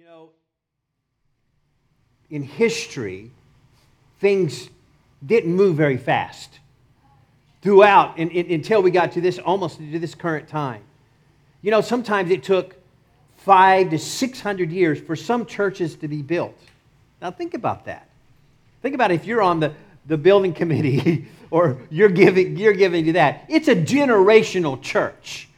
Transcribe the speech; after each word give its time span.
You 0.00 0.06
know, 0.06 0.30
in 2.30 2.42
history, 2.42 3.32
things 4.18 4.70
didn't 5.26 5.54
move 5.54 5.76
very 5.76 5.98
fast 5.98 6.58
throughout 7.60 8.16
in, 8.16 8.30
until 8.50 8.80
we 8.80 8.92
got 8.92 9.12
to 9.12 9.20
this 9.20 9.38
almost 9.38 9.76
to 9.76 9.98
this 9.98 10.14
current 10.14 10.48
time. 10.48 10.80
You 11.60 11.70
know, 11.70 11.82
sometimes 11.82 12.30
it 12.30 12.42
took 12.42 12.76
five 13.36 13.90
to 13.90 13.98
six 13.98 14.40
hundred 14.40 14.72
years 14.72 14.98
for 14.98 15.16
some 15.16 15.44
churches 15.44 15.96
to 15.96 16.08
be 16.08 16.22
built. 16.22 16.58
Now 17.20 17.30
think 17.30 17.52
about 17.52 17.84
that. 17.84 18.08
Think 18.80 18.94
about 18.94 19.10
if 19.10 19.26
you're 19.26 19.42
on 19.42 19.60
the, 19.60 19.74
the 20.06 20.16
building 20.16 20.54
committee 20.54 21.28
or 21.50 21.76
you're 21.90 22.08
giving, 22.08 22.56
you're 22.56 22.72
giving 22.72 23.04
to 23.04 23.12
that. 23.12 23.44
It's 23.50 23.68
a 23.68 23.76
generational 23.76 24.80
church. 24.80 25.50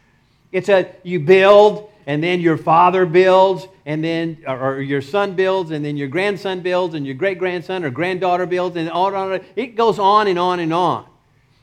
It's 0.50 0.68
a 0.68 0.92
you 1.04 1.20
build 1.20 1.91
and 2.06 2.22
then 2.22 2.40
your 2.40 2.56
father 2.56 3.06
builds 3.06 3.66
and 3.86 4.02
then 4.02 4.38
or, 4.46 4.80
your 4.80 5.02
son 5.02 5.34
builds 5.34 5.70
and 5.70 5.84
then 5.84 5.96
your 5.96 6.08
grandson 6.08 6.60
builds 6.60 6.94
and 6.94 7.06
your 7.06 7.14
great 7.14 7.38
grandson 7.38 7.84
or 7.84 7.90
granddaughter 7.90 8.46
builds 8.46 8.76
and 8.76 8.90
on, 8.90 9.14
on 9.14 9.40
it 9.56 9.76
goes 9.76 9.98
on 9.98 10.28
and 10.28 10.38
on 10.38 10.60
and 10.60 10.72
on. 10.72 11.06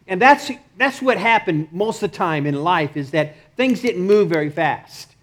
And 0.07 0.19
that's, 0.21 0.51
that's 0.77 1.01
what 1.01 1.17
happened 1.17 1.69
most 1.71 2.01
of 2.01 2.11
the 2.11 2.17
time 2.17 2.47
in 2.47 2.63
life 2.63 2.97
is 2.97 3.11
that 3.11 3.35
things 3.55 3.81
didn't 3.81 4.01
move 4.01 4.27
very 4.27 4.49
fast. 4.49 5.15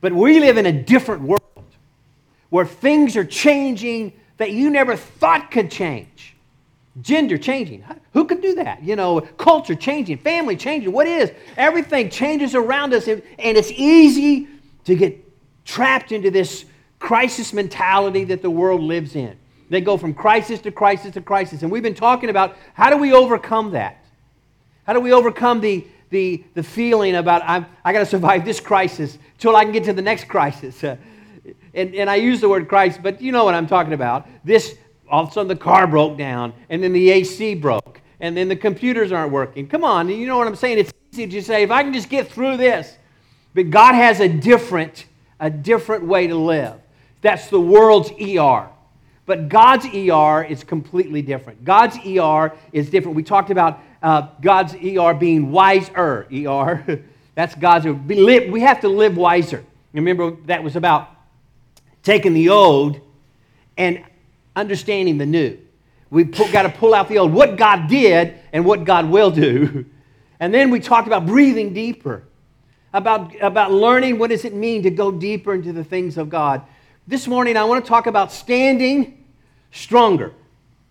But 0.00 0.12
we 0.12 0.40
live 0.40 0.56
in 0.56 0.66
a 0.66 0.72
different 0.72 1.22
world 1.22 1.42
where 2.48 2.64
things 2.64 3.16
are 3.16 3.24
changing 3.24 4.12
that 4.36 4.50
you 4.50 4.70
never 4.70 4.96
thought 4.96 5.50
could 5.50 5.70
change. 5.70 6.33
Gender 7.00 7.36
changing. 7.36 7.84
Who 8.12 8.24
could 8.24 8.40
do 8.40 8.54
that? 8.54 8.82
You 8.82 8.94
know, 8.94 9.20
culture 9.20 9.74
changing, 9.74 10.18
family 10.18 10.56
changing. 10.56 10.92
What 10.92 11.06
is? 11.06 11.32
Everything 11.56 12.08
changes 12.08 12.54
around 12.54 12.94
us, 12.94 13.08
and 13.08 13.22
it's 13.38 13.72
easy 13.72 14.48
to 14.84 14.94
get 14.94 15.20
trapped 15.64 16.12
into 16.12 16.30
this 16.30 16.64
crisis 16.98 17.52
mentality 17.52 18.24
that 18.24 18.42
the 18.42 18.50
world 18.50 18.80
lives 18.80 19.16
in. 19.16 19.36
They 19.70 19.80
go 19.80 19.96
from 19.96 20.14
crisis 20.14 20.60
to 20.60 20.70
crisis 20.70 21.14
to 21.14 21.20
crisis. 21.20 21.62
And 21.62 21.70
we've 21.72 21.82
been 21.82 21.94
talking 21.94 22.30
about 22.30 22.56
how 22.74 22.90
do 22.90 22.96
we 22.96 23.12
overcome 23.12 23.72
that? 23.72 24.04
How 24.86 24.92
do 24.92 25.00
we 25.00 25.12
overcome 25.12 25.60
the, 25.60 25.86
the, 26.10 26.44
the 26.54 26.62
feeling 26.62 27.16
about 27.16 27.42
I'm, 27.44 27.66
I 27.84 27.92
got 27.92 28.00
to 28.00 28.06
survive 28.06 28.44
this 28.44 28.60
crisis 28.60 29.18
till 29.38 29.56
I 29.56 29.64
can 29.64 29.72
get 29.72 29.84
to 29.84 29.92
the 29.92 30.02
next 30.02 30.28
crisis? 30.28 30.84
Uh, 30.84 30.96
and, 31.74 31.94
and 31.94 32.08
I 32.08 32.16
use 32.16 32.40
the 32.40 32.48
word 32.48 32.68
crisis, 32.68 33.00
but 33.02 33.20
you 33.20 33.32
know 33.32 33.44
what 33.44 33.54
I'm 33.54 33.66
talking 33.66 33.94
about. 33.94 34.28
This, 34.44 34.76
all 35.08 35.24
of 35.24 35.30
a 35.30 35.32
sudden 35.32 35.48
the 35.48 35.56
car 35.56 35.86
broke 35.86 36.18
down, 36.18 36.52
and 36.68 36.82
then 36.82 36.92
the 36.92 37.10
AC 37.10 37.54
broke, 37.54 38.00
and 38.20 38.36
then 38.36 38.48
the 38.48 38.56
computers 38.56 39.12
aren't 39.12 39.32
working. 39.32 39.66
Come 39.66 39.84
on, 39.84 40.08
you 40.08 40.26
know 40.26 40.36
what 40.36 40.46
I'm 40.46 40.56
saying? 40.56 40.78
It's 40.78 40.92
easy 41.12 41.26
to 41.26 41.42
say, 41.42 41.62
if 41.62 41.70
I 41.70 41.82
can 41.82 41.92
just 41.92 42.08
get 42.08 42.28
through 42.28 42.56
this. 42.56 42.96
But 43.54 43.70
God 43.70 43.94
has 43.94 44.20
a 44.20 44.28
different, 44.28 45.06
a 45.38 45.48
different 45.48 46.04
way 46.04 46.26
to 46.26 46.34
live. 46.34 46.74
That's 47.22 47.48
the 47.48 47.60
world's 47.60 48.10
ER. 48.20 48.68
But 49.26 49.48
God's 49.48 49.86
ER 49.86 50.44
is 50.44 50.64
completely 50.64 51.22
different. 51.22 51.64
God's 51.64 51.96
ER 52.04 52.52
is 52.72 52.90
different. 52.90 53.16
We 53.16 53.22
talked 53.22 53.50
about 53.50 53.80
uh, 54.02 54.28
God's 54.42 54.74
ER 54.74 55.14
being 55.14 55.50
wiser. 55.50 56.26
ER, 56.30 57.02
that's 57.34 57.54
God's. 57.54 57.86
We 57.86 58.60
have 58.60 58.80
to 58.80 58.88
live 58.88 59.16
wiser. 59.16 59.64
Remember, 59.94 60.32
that 60.46 60.62
was 60.62 60.76
about 60.76 61.10
taking 62.02 62.34
the 62.34 62.50
old 62.50 63.00
and 63.78 64.04
understanding 64.56 65.18
the 65.18 65.26
new. 65.26 65.58
We've 66.10 66.30
got 66.30 66.62
to 66.62 66.68
pull 66.68 66.94
out 66.94 67.08
the 67.08 67.18
old, 67.18 67.32
what 67.32 67.56
God 67.56 67.88
did 67.88 68.38
and 68.52 68.64
what 68.64 68.84
God 68.84 69.08
will 69.08 69.30
do. 69.30 69.86
And 70.40 70.52
then 70.52 70.70
we 70.70 70.80
talked 70.80 71.06
about 71.06 71.26
breathing 71.26 71.72
deeper, 71.72 72.24
about, 72.92 73.32
about 73.40 73.72
learning 73.72 74.18
what 74.18 74.30
does 74.30 74.44
it 74.44 74.52
mean 74.52 74.82
to 74.82 74.90
go 74.90 75.10
deeper 75.12 75.54
into 75.54 75.72
the 75.72 75.84
things 75.84 76.18
of 76.18 76.28
God. 76.28 76.62
This 77.06 77.28
morning, 77.28 77.56
I 77.56 77.64
want 77.64 77.84
to 77.84 77.88
talk 77.88 78.08
about 78.08 78.32
standing 78.32 79.24
stronger. 79.70 80.34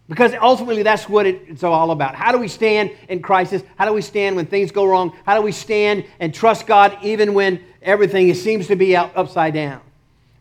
Because 0.09 0.33
ultimately, 0.41 0.83
that's 0.83 1.07
what 1.07 1.25
it's 1.25 1.63
all 1.63 1.91
about. 1.91 2.15
How 2.15 2.31
do 2.31 2.37
we 2.37 2.47
stand 2.47 2.91
in 3.09 3.21
crisis? 3.21 3.63
How 3.77 3.85
do 3.85 3.93
we 3.93 4.01
stand 4.01 4.35
when 4.35 4.45
things 4.45 4.71
go 4.71 4.85
wrong? 4.85 5.15
How 5.25 5.35
do 5.35 5.41
we 5.41 5.51
stand 5.51 6.05
and 6.19 6.33
trust 6.33 6.65
God 6.65 6.97
even 7.01 7.33
when 7.33 7.63
everything 7.81 8.33
seems 8.33 8.67
to 8.67 8.75
be 8.75 8.95
upside 8.95 9.53
down? 9.53 9.81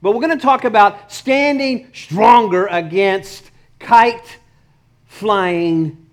But 0.03 0.13
we're 0.13 0.21
going 0.21 0.37
to 0.37 0.45
talk 0.45 0.65
about 0.65 1.13
standing 1.13 1.89
stronger 1.95 2.67
against 2.67 3.51
kite 3.79 4.39
flying 5.07 6.09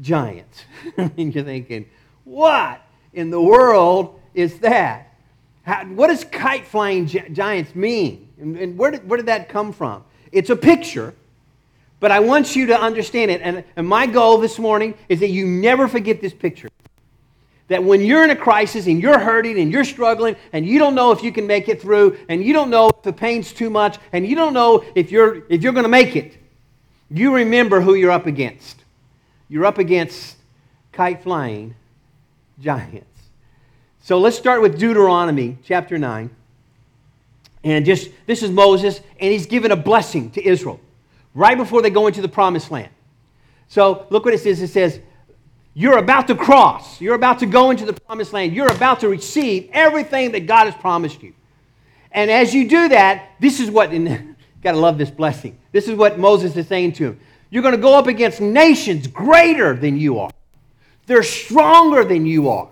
giants. 0.00 0.64
and 0.96 1.34
you're 1.34 1.44
thinking, 1.44 1.86
what 2.24 2.80
in 3.12 3.30
the 3.30 3.40
world 3.40 4.20
is 4.32 4.60
that? 4.60 5.14
How, 5.64 5.84
what 5.86 6.06
does 6.08 6.24
kite 6.24 6.66
flying 6.66 7.06
gi- 7.06 7.28
giants 7.32 7.74
mean? 7.74 8.28
And, 8.40 8.56
and 8.56 8.78
where, 8.78 8.92
did, 8.92 9.08
where 9.08 9.16
did 9.16 9.26
that 9.26 9.48
come 9.48 9.72
from? 9.72 10.04
It's 10.32 10.50
a 10.50 10.56
picture 10.56 11.14
but 12.04 12.10
I 12.10 12.20
want 12.20 12.54
you 12.54 12.66
to 12.66 12.78
understand 12.78 13.30
it. 13.30 13.40
And, 13.40 13.64
and 13.76 13.88
my 13.88 14.06
goal 14.06 14.36
this 14.36 14.58
morning 14.58 14.92
is 15.08 15.20
that 15.20 15.30
you 15.30 15.46
never 15.46 15.88
forget 15.88 16.20
this 16.20 16.34
picture. 16.34 16.68
That 17.68 17.82
when 17.82 18.02
you're 18.02 18.24
in 18.24 18.30
a 18.30 18.36
crisis 18.36 18.86
and 18.86 19.00
you're 19.00 19.18
hurting 19.18 19.58
and 19.58 19.72
you're 19.72 19.84
struggling 19.84 20.36
and 20.52 20.66
you 20.66 20.78
don't 20.78 20.94
know 20.94 21.12
if 21.12 21.22
you 21.22 21.32
can 21.32 21.46
make 21.46 21.68
it 21.68 21.80
through 21.80 22.18
and 22.28 22.44
you 22.44 22.52
don't 22.52 22.68
know 22.68 22.88
if 22.88 23.02
the 23.02 23.12
pain's 23.12 23.52
too 23.52 23.70
much 23.70 23.98
and 24.12 24.26
you 24.26 24.36
don't 24.36 24.52
know 24.52 24.84
if 24.94 25.10
you're, 25.10 25.44
if 25.48 25.62
you're 25.62 25.72
going 25.72 25.84
to 25.84 25.88
make 25.88 26.14
it, 26.14 26.36
you 27.10 27.34
remember 27.34 27.80
who 27.80 27.94
you're 27.94 28.10
up 28.10 28.26
against. 28.26 28.82
You're 29.48 29.64
up 29.64 29.78
against 29.78 30.36
kite 30.92 31.22
flying 31.22 31.74
giants. 32.60 33.06
So 34.02 34.18
let's 34.18 34.36
start 34.36 34.60
with 34.60 34.78
Deuteronomy 34.78 35.56
chapter 35.64 35.96
9. 35.96 36.30
And 37.64 37.86
just, 37.86 38.10
this 38.26 38.42
is 38.42 38.50
Moses, 38.50 39.00
and 39.18 39.32
he's 39.32 39.46
given 39.46 39.70
a 39.70 39.76
blessing 39.76 40.30
to 40.32 40.46
Israel 40.46 40.78
right 41.34 41.56
before 41.56 41.80
they 41.80 41.90
go 41.90 42.06
into 42.06 42.20
the 42.20 42.28
promised 42.28 42.70
land. 42.70 42.90
So 43.68 44.06
look 44.10 44.24
what 44.24 44.34
it 44.34 44.40
says. 44.40 44.60
It 44.60 44.68
says, 44.68 45.00
You're 45.74 45.98
about 45.98 46.28
to 46.28 46.36
cross. 46.36 47.00
You're 47.00 47.16
about 47.16 47.40
to 47.40 47.46
go 47.46 47.70
into 47.70 47.84
the 47.84 47.92
promised 47.92 48.32
land. 48.32 48.52
You're 48.52 48.70
about 48.70 49.00
to 49.00 49.08
receive 49.08 49.68
everything 49.72 50.32
that 50.32 50.46
God 50.46 50.66
has 50.66 50.74
promised 50.76 51.22
you. 51.22 51.34
And 52.12 52.30
as 52.30 52.54
you 52.54 52.68
do 52.68 52.88
that, 52.90 53.32
this 53.40 53.58
is 53.58 53.70
what, 53.70 53.90
and 53.92 54.36
gotta 54.62 54.78
love 54.78 54.98
this 54.98 55.10
blessing. 55.10 55.58
This 55.72 55.88
is 55.88 55.96
what 55.96 56.18
Moses 56.18 56.56
is 56.56 56.68
saying 56.68 56.92
to 56.94 57.08
him. 57.08 57.20
You're 57.50 57.62
going 57.62 57.76
to 57.76 57.80
go 57.80 57.96
up 57.96 58.08
against 58.08 58.40
nations 58.40 59.06
greater 59.06 59.76
than 59.76 59.96
you 59.96 60.18
are. 60.18 60.30
They're 61.06 61.22
stronger 61.22 62.04
than 62.04 62.26
you 62.26 62.48
are. 62.48 62.68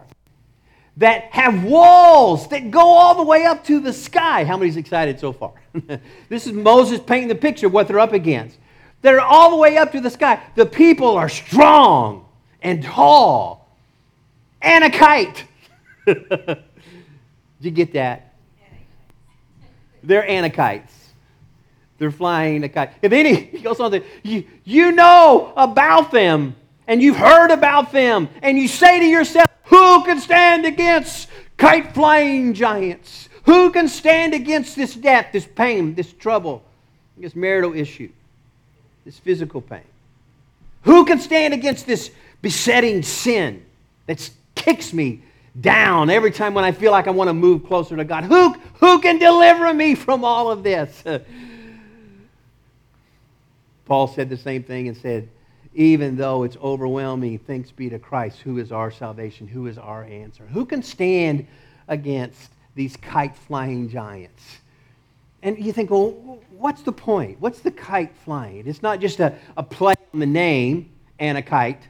That 0.96 1.24
have 1.30 1.62
walls 1.62 2.48
that 2.48 2.70
go 2.72 2.80
all 2.80 3.14
the 3.14 3.22
way 3.22 3.44
up 3.44 3.64
to 3.66 3.78
the 3.78 3.92
sky. 3.92 4.44
How 4.44 4.56
many's 4.56 4.76
excited 4.76 5.20
so 5.20 5.32
far? 5.32 5.52
this 6.28 6.48
is 6.48 6.52
Moses 6.52 6.98
painting 6.98 7.28
the 7.28 7.36
picture 7.36 7.68
of 7.68 7.72
what 7.72 7.86
they're 7.86 8.00
up 8.00 8.12
against. 8.12 8.58
They're 9.02 9.20
all 9.20 9.50
the 9.50 9.56
way 9.56 9.78
up 9.78 9.92
to 9.92 10.00
the 10.00 10.10
sky. 10.10 10.42
The 10.56 10.66
people 10.66 11.16
are 11.16 11.28
strong 11.28 12.26
and 12.62 12.82
tall 12.82 13.68
and 14.60 14.84
a 14.84 14.90
kite. 14.90 15.44
Did 16.06 16.64
you 17.60 17.70
get 17.70 17.92
that? 17.92 18.34
They're 20.02 20.26
anakites. 20.26 20.90
They're 21.98 22.10
flying 22.10 22.64
a 22.64 22.68
kite. 22.68 22.90
If 23.02 23.12
any, 23.12 23.34
he 23.34 23.58
goes 23.58 23.78
on 23.78 24.02
you, 24.22 24.44
you 24.64 24.92
know 24.92 25.52
about 25.56 26.10
them 26.10 26.56
and 26.88 27.00
you've 27.00 27.16
heard 27.16 27.50
about 27.50 27.92
them 27.92 28.28
and 28.42 28.58
you 28.58 28.66
say 28.66 28.98
to 28.98 29.06
yourself, 29.06 29.48
who 29.64 30.04
can 30.04 30.18
stand 30.18 30.66
against 30.66 31.28
kite 31.56 31.94
flying 31.94 32.54
giants? 32.54 33.28
Who 33.44 33.70
can 33.70 33.88
stand 33.88 34.34
against 34.34 34.76
this 34.76 34.94
death, 34.94 35.28
this 35.32 35.46
pain, 35.46 35.94
this 35.94 36.12
trouble, 36.12 36.64
this 37.16 37.36
marital 37.36 37.74
issue, 37.74 38.10
this 39.04 39.18
physical 39.18 39.60
pain? 39.60 39.82
Who 40.82 41.04
can 41.04 41.20
stand 41.20 41.54
against 41.54 41.86
this 41.86 42.10
besetting 42.42 43.02
sin 43.02 43.64
that 44.06 44.28
kicks 44.54 44.92
me 44.92 45.22
down 45.60 46.10
every 46.10 46.30
time 46.30 46.54
when 46.54 46.64
I 46.64 46.72
feel 46.72 46.92
like 46.92 47.06
I 47.06 47.10
want 47.10 47.28
to 47.28 47.34
move 47.34 47.66
closer 47.66 47.96
to 47.96 48.04
God? 48.04 48.24
Who, 48.24 48.52
who 48.74 49.00
can 49.00 49.18
deliver 49.18 49.72
me 49.72 49.94
from 49.94 50.24
all 50.24 50.50
of 50.50 50.62
this? 50.62 51.02
Paul 53.86 54.08
said 54.08 54.28
the 54.28 54.36
same 54.36 54.62
thing 54.62 54.88
and 54.88 54.96
said, 54.96 55.28
even 55.74 56.16
though 56.16 56.42
it's 56.42 56.56
overwhelming, 56.58 57.38
thanks 57.38 57.70
be 57.70 57.88
to 57.88 57.98
Christ, 57.98 58.40
who 58.40 58.58
is 58.58 58.72
our 58.72 58.90
salvation, 58.90 59.48
who 59.48 59.66
is 59.66 59.78
our 59.78 60.04
answer. 60.04 60.46
Who 60.46 60.66
can 60.66 60.82
stand 60.82 61.46
against 61.88 62.50
these 62.74 62.96
kite 62.96 63.36
flying 63.36 63.88
giants. 63.88 64.42
And 65.42 65.58
you 65.58 65.72
think, 65.72 65.90
well, 65.90 66.40
what's 66.50 66.82
the 66.82 66.92
point? 66.92 67.40
What's 67.40 67.60
the 67.60 67.70
kite 67.70 68.14
flying? 68.24 68.66
It's 68.66 68.82
not 68.82 69.00
just 69.00 69.20
a, 69.20 69.34
a 69.56 69.62
play 69.62 69.94
on 70.12 70.20
the 70.20 70.26
name, 70.26 70.90
Anakite, 71.18 71.82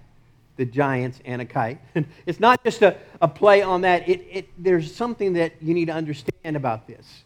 the 0.57 0.65
giants, 0.65 1.21
and 1.25 1.41
a 1.41 1.45
kite. 1.45 1.81
it's 2.27 2.41
not 2.41 2.63
just 2.65 2.83
a, 2.83 2.97
a 3.21 3.29
play 3.29 3.63
on 3.63 3.81
that. 3.83 4.09
It, 4.09 4.27
it, 4.31 4.49
there's 4.59 4.95
something 4.95 5.33
that 5.35 5.55
you 5.61 5.75
need 5.75 5.87
to 5.87 5.93
understand 5.93 6.57
about 6.57 6.87
this. 6.87 7.25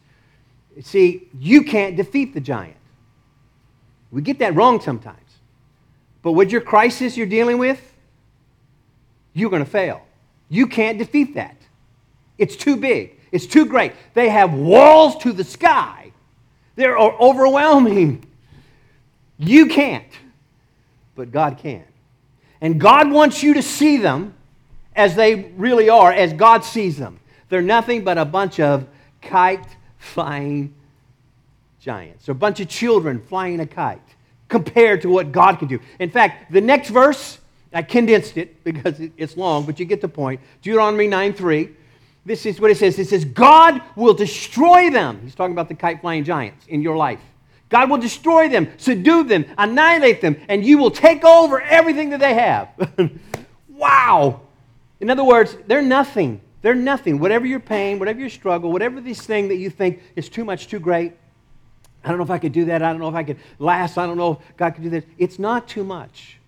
See, 0.82 1.28
you 1.38 1.64
can't 1.64 1.96
defeat 1.96 2.34
the 2.34 2.40
giant. 2.40 2.76
We 4.10 4.22
get 4.22 4.38
that 4.38 4.54
wrong 4.54 4.80
sometimes. 4.80 5.18
But 6.22 6.32
with 6.32 6.50
your 6.50 6.60
crisis 6.60 7.16
you're 7.16 7.26
dealing 7.26 7.58
with, 7.58 7.80
you're 9.32 9.50
going 9.50 9.64
to 9.64 9.70
fail. 9.70 10.02
You 10.48 10.66
can't 10.66 10.98
defeat 10.98 11.34
that. 11.34 11.56
It's 12.38 12.56
too 12.56 12.76
big. 12.76 13.18
It's 13.32 13.46
too 13.46 13.66
great. 13.66 13.92
They 14.14 14.28
have 14.28 14.52
walls 14.54 15.18
to 15.18 15.32
the 15.32 15.44
sky 15.44 16.12
They're 16.76 16.96
overwhelming. 16.98 18.24
You 19.38 19.66
can't, 19.66 20.12
but 21.14 21.30
God 21.32 21.58
can. 21.58 21.84
And 22.66 22.80
God 22.80 23.12
wants 23.12 23.44
you 23.44 23.54
to 23.54 23.62
see 23.62 23.96
them 23.96 24.34
as 24.96 25.14
they 25.14 25.52
really 25.56 25.88
are, 25.88 26.12
as 26.12 26.32
God 26.32 26.64
sees 26.64 26.96
them. 26.96 27.20
They're 27.48 27.62
nothing 27.62 28.02
but 28.02 28.18
a 28.18 28.24
bunch 28.24 28.58
of 28.58 28.88
kite 29.22 29.64
flying 29.98 30.74
giants, 31.78 32.28
or 32.28 32.32
a 32.32 32.34
bunch 32.34 32.58
of 32.58 32.66
children 32.66 33.22
flying 33.28 33.60
a 33.60 33.66
kite 33.66 34.00
compared 34.48 35.02
to 35.02 35.08
what 35.08 35.30
God 35.30 35.60
can 35.60 35.68
do. 35.68 35.78
In 36.00 36.10
fact, 36.10 36.50
the 36.50 36.60
next 36.60 36.88
verse, 36.88 37.38
I 37.72 37.82
condensed 37.82 38.36
it 38.36 38.64
because 38.64 38.98
it's 39.16 39.36
long, 39.36 39.64
but 39.64 39.78
you 39.78 39.86
get 39.86 40.00
the 40.00 40.08
point. 40.08 40.40
Deuteronomy 40.60 41.06
9 41.06 41.34
3. 41.34 41.70
This 42.24 42.46
is 42.46 42.60
what 42.60 42.72
it 42.72 42.78
says. 42.78 42.98
It 42.98 43.06
says, 43.06 43.24
God 43.24 43.80
will 43.94 44.14
destroy 44.14 44.90
them. 44.90 45.20
He's 45.22 45.36
talking 45.36 45.52
about 45.52 45.68
the 45.68 45.76
kite 45.76 46.00
flying 46.00 46.24
giants 46.24 46.66
in 46.66 46.82
your 46.82 46.96
life. 46.96 47.20
God 47.68 47.90
will 47.90 47.98
destroy 47.98 48.48
them, 48.48 48.68
subdue 48.76 49.24
them, 49.24 49.44
annihilate 49.58 50.20
them, 50.20 50.36
and 50.48 50.64
you 50.64 50.78
will 50.78 50.90
take 50.90 51.24
over 51.24 51.60
everything 51.60 52.10
that 52.10 52.20
they 52.20 52.34
have. 52.34 52.68
wow. 53.68 54.40
In 55.00 55.10
other 55.10 55.24
words, 55.24 55.56
they're 55.66 55.82
nothing. 55.82 56.40
They're 56.62 56.74
nothing. 56.74 57.18
Whatever 57.18 57.46
your 57.46 57.60
pain, 57.60 57.98
whatever 57.98 58.20
your 58.20 58.30
struggle, 58.30 58.72
whatever 58.72 59.00
this 59.00 59.20
thing 59.20 59.48
that 59.48 59.56
you 59.56 59.70
think 59.70 60.00
is 60.14 60.28
too 60.28 60.44
much, 60.44 60.68
too 60.68 60.78
great, 60.78 61.12
I 62.04 62.08
don't 62.08 62.18
know 62.18 62.24
if 62.24 62.30
I 62.30 62.38
could 62.38 62.52
do 62.52 62.66
that. 62.66 62.82
I 62.82 62.92
don't 62.92 63.00
know 63.00 63.08
if 63.08 63.14
I 63.16 63.24
could 63.24 63.38
last. 63.58 63.98
I 63.98 64.06
don't 64.06 64.16
know 64.16 64.40
if 64.48 64.56
God 64.56 64.74
could 64.74 64.84
do 64.84 64.90
this. 64.90 65.04
It's 65.18 65.38
not 65.40 65.66
too 65.66 65.82
much 65.82 66.38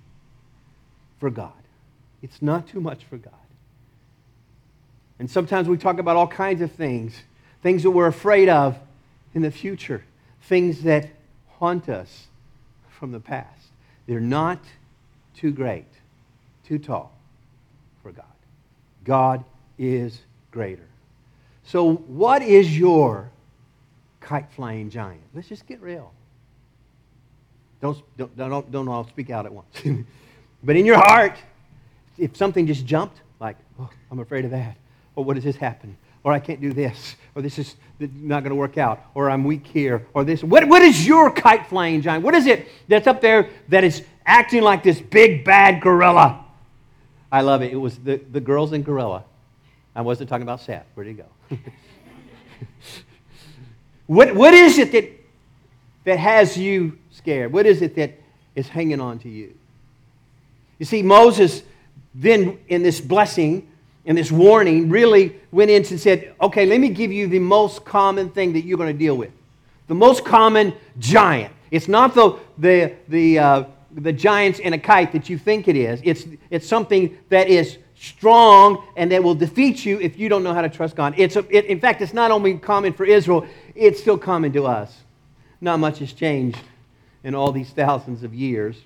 for 1.18 1.30
God. 1.30 1.52
It's 2.22 2.40
not 2.40 2.68
too 2.68 2.80
much 2.80 3.04
for 3.04 3.16
God. 3.16 3.34
And 5.18 5.28
sometimes 5.28 5.68
we 5.68 5.76
talk 5.76 5.98
about 5.98 6.16
all 6.16 6.28
kinds 6.28 6.62
of 6.62 6.70
things, 6.70 7.14
things 7.62 7.82
that 7.82 7.90
we're 7.90 8.06
afraid 8.06 8.48
of 8.48 8.78
in 9.34 9.42
the 9.42 9.50
future, 9.50 10.04
things 10.48 10.82
that 10.82 11.08
haunt 11.58 11.88
us 11.88 12.26
from 12.98 13.12
the 13.12 13.20
past. 13.20 13.68
They're 14.06 14.20
not 14.20 14.58
too 15.36 15.52
great, 15.52 15.86
too 16.64 16.78
tall 16.78 17.12
for 18.02 18.10
God. 18.10 18.24
God 19.04 19.44
is 19.78 20.22
greater. 20.50 20.86
So, 21.64 21.94
what 21.94 22.42
is 22.42 22.76
your 22.76 23.30
kite 24.20 24.50
flying 24.52 24.88
giant? 24.88 25.20
Let's 25.34 25.48
just 25.48 25.66
get 25.66 25.80
real. 25.82 26.12
Don't, 27.80 28.02
don't, 28.16 28.36
don't, 28.36 28.72
don't 28.72 28.88
all 28.88 29.06
speak 29.06 29.30
out 29.30 29.46
at 29.46 29.52
once. 29.52 29.82
but 30.64 30.76
in 30.76 30.86
your 30.86 30.98
heart, 30.98 31.36
if 32.16 32.36
something 32.36 32.66
just 32.66 32.86
jumped, 32.86 33.20
like, 33.38 33.56
oh, 33.78 33.90
I'm 34.10 34.18
afraid 34.18 34.44
of 34.44 34.50
that, 34.50 34.76
or 35.14 35.24
what 35.24 35.34
does 35.34 35.44
this 35.44 35.56
happen? 35.56 35.96
Or 36.28 36.34
I 36.34 36.40
can't 36.40 36.60
do 36.60 36.74
this, 36.74 37.16
or 37.34 37.40
this 37.40 37.58
is 37.58 37.76
not 37.98 38.40
going 38.40 38.50
to 38.50 38.54
work 38.54 38.76
out, 38.76 39.02
or 39.14 39.30
I'm 39.30 39.44
weak 39.44 39.66
here, 39.66 40.06
or 40.12 40.24
this. 40.24 40.44
What, 40.44 40.68
what 40.68 40.82
is 40.82 41.06
your 41.06 41.30
kite 41.30 41.66
flying 41.68 42.02
giant? 42.02 42.22
What 42.22 42.34
is 42.34 42.44
it 42.44 42.68
that's 42.86 43.06
up 43.06 43.22
there 43.22 43.48
that 43.68 43.82
is 43.82 44.02
acting 44.26 44.62
like 44.62 44.82
this 44.82 45.00
big 45.00 45.42
bad 45.42 45.80
gorilla? 45.80 46.44
I 47.32 47.40
love 47.40 47.62
it. 47.62 47.72
It 47.72 47.76
was 47.76 47.96
the, 47.96 48.16
the 48.16 48.42
girls 48.42 48.74
in 48.74 48.82
Gorilla. 48.82 49.24
I 49.96 50.02
wasn't 50.02 50.28
talking 50.28 50.42
about 50.42 50.60
Seth. 50.60 50.84
Where'd 50.92 51.08
he 51.08 51.14
go? 51.14 51.24
what, 54.06 54.34
what 54.34 54.52
is 54.52 54.76
it 54.76 54.92
that, 54.92 55.10
that 56.04 56.18
has 56.18 56.58
you 56.58 56.98
scared? 57.10 57.54
What 57.54 57.64
is 57.64 57.80
it 57.80 57.94
that 57.94 58.20
is 58.54 58.68
hanging 58.68 59.00
on 59.00 59.18
to 59.20 59.30
you? 59.30 59.54
You 60.78 60.84
see, 60.84 61.02
Moses 61.02 61.62
then, 62.14 62.58
in 62.68 62.82
this 62.82 63.00
blessing, 63.00 63.66
in 64.08 64.16
this 64.16 64.32
warning, 64.32 64.88
really 64.88 65.36
went 65.52 65.70
in 65.70 65.84
and 65.84 66.00
said, 66.00 66.34
okay, 66.40 66.64
let 66.64 66.80
me 66.80 66.88
give 66.88 67.12
you 67.12 67.26
the 67.26 67.38
most 67.38 67.84
common 67.84 68.30
thing 68.30 68.54
that 68.54 68.64
you're 68.64 68.78
going 68.78 68.90
to 68.92 68.98
deal 68.98 69.14
with. 69.14 69.30
The 69.86 69.94
most 69.94 70.24
common 70.24 70.72
giant. 70.98 71.52
It's 71.70 71.88
not 71.88 72.14
the, 72.14 72.38
the, 72.56 72.94
the, 73.08 73.38
uh, 73.38 73.64
the 73.92 74.14
giants 74.14 74.60
in 74.60 74.72
a 74.72 74.78
kite 74.78 75.12
that 75.12 75.28
you 75.28 75.36
think 75.36 75.68
it 75.68 75.76
is. 75.76 76.00
It's, 76.02 76.24
it's 76.48 76.66
something 76.66 77.18
that 77.28 77.48
is 77.48 77.76
strong 77.96 78.82
and 78.96 79.12
that 79.12 79.22
will 79.22 79.34
defeat 79.34 79.84
you 79.84 80.00
if 80.00 80.18
you 80.18 80.30
don't 80.30 80.42
know 80.42 80.54
how 80.54 80.62
to 80.62 80.70
trust 80.70 80.96
God. 80.96 81.12
It's 81.18 81.36
a, 81.36 81.44
it, 81.54 81.66
in 81.66 81.78
fact, 81.78 82.00
it's 82.00 82.14
not 82.14 82.30
only 82.30 82.56
common 82.56 82.94
for 82.94 83.04
Israel, 83.04 83.46
it's 83.74 84.00
still 84.00 84.16
common 84.16 84.54
to 84.54 84.64
us. 84.64 84.96
Not 85.60 85.80
much 85.80 85.98
has 85.98 86.14
changed 86.14 86.60
in 87.24 87.34
all 87.34 87.52
these 87.52 87.68
thousands 87.70 88.22
of 88.22 88.32
years. 88.32 88.80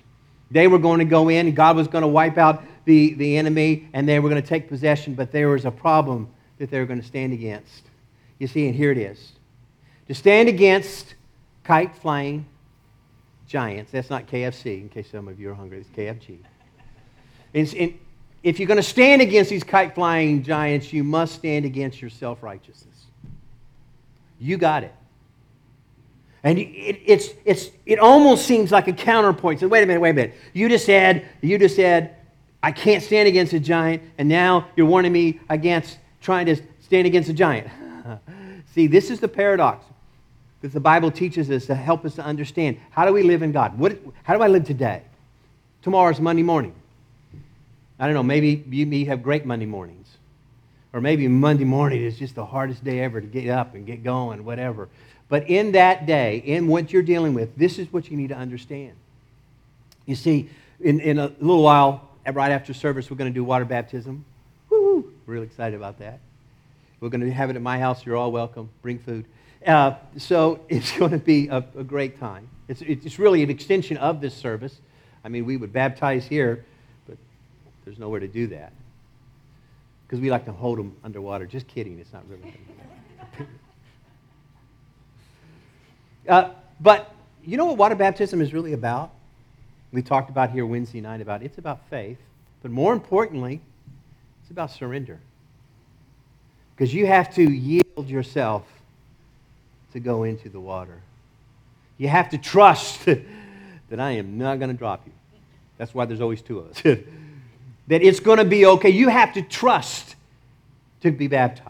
They 0.51 0.67
were 0.67 0.79
going 0.79 0.99
to 0.99 1.05
go 1.05 1.29
in, 1.29 1.47
and 1.47 1.55
God 1.55 1.77
was 1.77 1.87
going 1.87 2.01
to 2.01 2.09
wipe 2.09 2.37
out 2.37 2.63
the, 2.85 3.13
the 3.13 3.37
enemy, 3.37 3.87
and 3.93 4.07
they 4.07 4.19
were 4.19 4.29
going 4.29 4.41
to 4.41 4.47
take 4.47 4.67
possession, 4.67 5.13
but 5.13 5.31
there 5.31 5.49
was 5.49 5.65
a 5.65 5.71
problem 5.71 6.29
that 6.57 6.69
they 6.69 6.79
were 6.79 6.85
going 6.85 7.01
to 7.01 7.07
stand 7.07 7.33
against. 7.33 7.83
You 8.39 8.47
see, 8.47 8.67
and 8.67 8.75
here 8.75 8.91
it 8.91 8.97
is. 8.97 9.33
To 10.07 10.13
stand 10.13 10.49
against 10.49 11.15
kite 11.63 11.95
flying 11.95 12.45
giants, 13.47 13.91
that's 13.91 14.09
not 14.09 14.27
KFC, 14.27 14.81
in 14.81 14.89
case 14.89 15.09
some 15.11 15.27
of 15.27 15.39
you 15.39 15.51
are 15.51 15.53
hungry, 15.53 15.79
it's 15.79 15.89
KFG. 15.89 16.37
And, 17.53 17.99
if 18.43 18.59
you're 18.59 18.67
going 18.67 18.75
to 18.75 18.83
stand 18.83 19.21
against 19.21 19.49
these 19.49 19.63
kite 19.63 19.95
flying 19.95 20.43
giants, 20.43 20.91
you 20.91 21.01
must 21.01 21.35
stand 21.35 21.63
against 21.63 22.01
your 22.01 22.09
self 22.09 22.43
righteousness. 22.43 23.05
You 24.37 24.57
got 24.57 24.83
it. 24.83 24.93
And 26.43 26.59
it, 26.59 26.99
it's, 27.05 27.29
it's, 27.45 27.69
it 27.85 27.99
almost 27.99 28.45
seems 28.45 28.69
like 28.69 28.89
a 28.89 28.93
counterpoint. 28.93 29.61
So, 29.61 29.69
wait 29.69 29.83
a 29.83 29.85
minute, 29.85 30.01
wait 30.01 30.09
a 30.09 30.13
minute. 30.13 30.35
You 30.51 30.67
just 30.67 30.85
said, 30.85 31.25
you 31.39 31.57
just 31.57 31.77
said, 31.77 32.17
I 32.63 32.71
can't 32.71 33.03
stand 33.03 33.27
against 33.27 33.51
a 33.51 33.59
giant, 33.59 34.01
and 34.17 34.29
now 34.29 34.67
you're 34.77 34.87
warning 34.87 35.11
me 35.11 35.41
against 35.49 35.97
trying 36.21 36.45
to 36.45 36.55
stand 36.79 37.05
against 37.05 37.29
a 37.29 37.33
giant. 37.33 37.67
See, 38.73 38.87
this 38.87 39.11
is 39.11 39.19
the 39.19 39.27
paradox 39.27 39.85
that 40.61 40.71
the 40.71 40.79
Bible 40.79 41.11
teaches 41.11 41.51
us 41.51 41.65
to 41.65 41.75
help 41.75 42.05
us 42.05 42.15
to 42.15 42.23
understand. 42.23 42.77
How 42.91 43.05
do 43.05 43.11
we 43.11 43.21
live 43.21 43.43
in 43.43 43.51
God? 43.51 43.77
What, 43.77 43.99
how 44.23 44.33
do 44.33 44.41
I 44.41 44.47
live 44.47 44.63
today? 44.63 45.01
Tomorrow's 45.81 46.21
Monday 46.21 46.41
morning. 46.41 46.73
I 47.99 48.05
don't 48.05 48.13
know, 48.13 48.23
maybe 48.23 48.63
you 48.69 49.05
have 49.07 49.21
great 49.21 49.45
Monday 49.45 49.65
mornings. 49.65 50.07
Or 50.93 51.01
maybe 51.01 51.27
Monday 51.27 51.65
morning 51.65 52.01
is 52.01 52.17
just 52.17 52.35
the 52.35 52.45
hardest 52.45 52.81
day 52.83 53.01
ever 53.01 53.19
to 53.19 53.27
get 53.27 53.49
up 53.49 53.75
and 53.75 53.85
get 53.85 54.03
going, 54.03 54.45
whatever. 54.45 54.87
But 55.27 55.49
in 55.49 55.73
that 55.73 56.05
day, 56.05 56.37
in 56.37 56.67
what 56.67 56.93
you're 56.93 57.01
dealing 57.01 57.33
with, 57.33 57.57
this 57.57 57.77
is 57.77 57.91
what 57.91 58.09
you 58.09 58.15
need 58.15 58.29
to 58.29 58.37
understand. 58.37 58.93
You 60.05 60.15
see, 60.15 60.49
in, 60.79 61.01
in 61.01 61.19
a 61.19 61.27
little 61.39 61.63
while, 61.63 62.09
right 62.31 62.51
after 62.51 62.73
service, 62.73 63.09
we're 63.09 63.17
going 63.17 63.31
to 63.31 63.33
do 63.33 63.43
water 63.43 63.65
baptism. 63.65 64.25
Woo! 64.69 65.11
Really 65.25 65.45
excited 65.45 65.75
about 65.75 65.99
that. 65.99 66.19
We're 66.99 67.09
going 67.09 67.21
to 67.21 67.31
have 67.31 67.49
it 67.49 67.55
at 67.55 67.61
my 67.61 67.79
house. 67.79 68.05
You're 68.05 68.15
all 68.15 68.31
welcome. 68.31 68.69
Bring 68.81 68.99
food. 68.99 69.25
Uh, 69.65 69.95
so 70.17 70.61
it's 70.69 70.97
going 70.97 71.11
to 71.11 71.17
be 71.17 71.47
a, 71.47 71.57
a 71.77 71.83
great 71.83 72.19
time. 72.19 72.47
It's, 72.67 72.81
it's 72.81 73.19
really 73.19 73.43
an 73.43 73.49
extension 73.49 73.97
of 73.97 74.21
this 74.21 74.33
service. 74.33 74.79
I 75.23 75.29
mean, 75.29 75.45
we 75.45 75.57
would 75.57 75.73
baptize 75.73 76.25
here, 76.25 76.65
but 77.07 77.17
there's 77.85 77.99
nowhere 77.99 78.19
to 78.19 78.27
do 78.27 78.47
that. 78.47 78.73
Because 80.05 80.21
we 80.21 80.29
like 80.29 80.45
to 80.45 80.51
hold 80.51 80.79
them 80.79 80.95
underwater. 81.03 81.45
Just 81.45 81.67
kidding. 81.67 81.99
It's 81.99 82.13
not 82.13 82.23
really. 82.29 82.53
uh, 86.29 86.51
but 86.79 87.13
you 87.43 87.57
know 87.57 87.65
what 87.65 87.77
water 87.77 87.95
baptism 87.95 88.41
is 88.41 88.53
really 88.53 88.73
about? 88.73 89.12
We 89.93 90.01
talked 90.01 90.31
about 90.31 90.49
here 90.49 90.65
Wednesday 90.65 90.99
night 90.99 91.21
about 91.21 91.43
it's 91.43 91.59
about 91.59 91.87
faith, 91.89 92.17
but 92.63 92.71
more 92.71 92.93
importantly, 92.93 93.61
it's 94.41 94.49
about 94.49 94.71
surrender. 94.71 95.19
Because 96.75 96.91
you 96.93 97.05
have 97.05 97.33
to 97.35 97.43
yield 97.43 98.09
yourself 98.09 98.63
to 99.93 99.99
go 99.99 100.23
into 100.23 100.49
the 100.49 100.59
water. 100.59 100.99
You 101.99 102.07
have 102.07 102.29
to 102.31 102.39
trust 102.39 103.05
that 103.05 103.99
I 103.99 104.11
am 104.11 104.39
not 104.39 104.57
going 104.57 104.71
to 104.71 104.77
drop 104.77 105.03
you. 105.05 105.13
That's 105.77 105.93
why 105.93 106.05
there's 106.05 106.21
always 106.21 106.41
two 106.41 106.59
of 106.59 106.71
us. 106.71 106.81
that 107.87 108.01
it's 108.01 108.19
going 108.19 108.39
to 108.39 108.45
be 108.45 108.65
okay. 108.65 108.89
You 108.89 109.09
have 109.09 109.33
to 109.33 109.43
trust 109.43 110.15
to 111.01 111.11
be 111.11 111.27
baptized. 111.27 111.69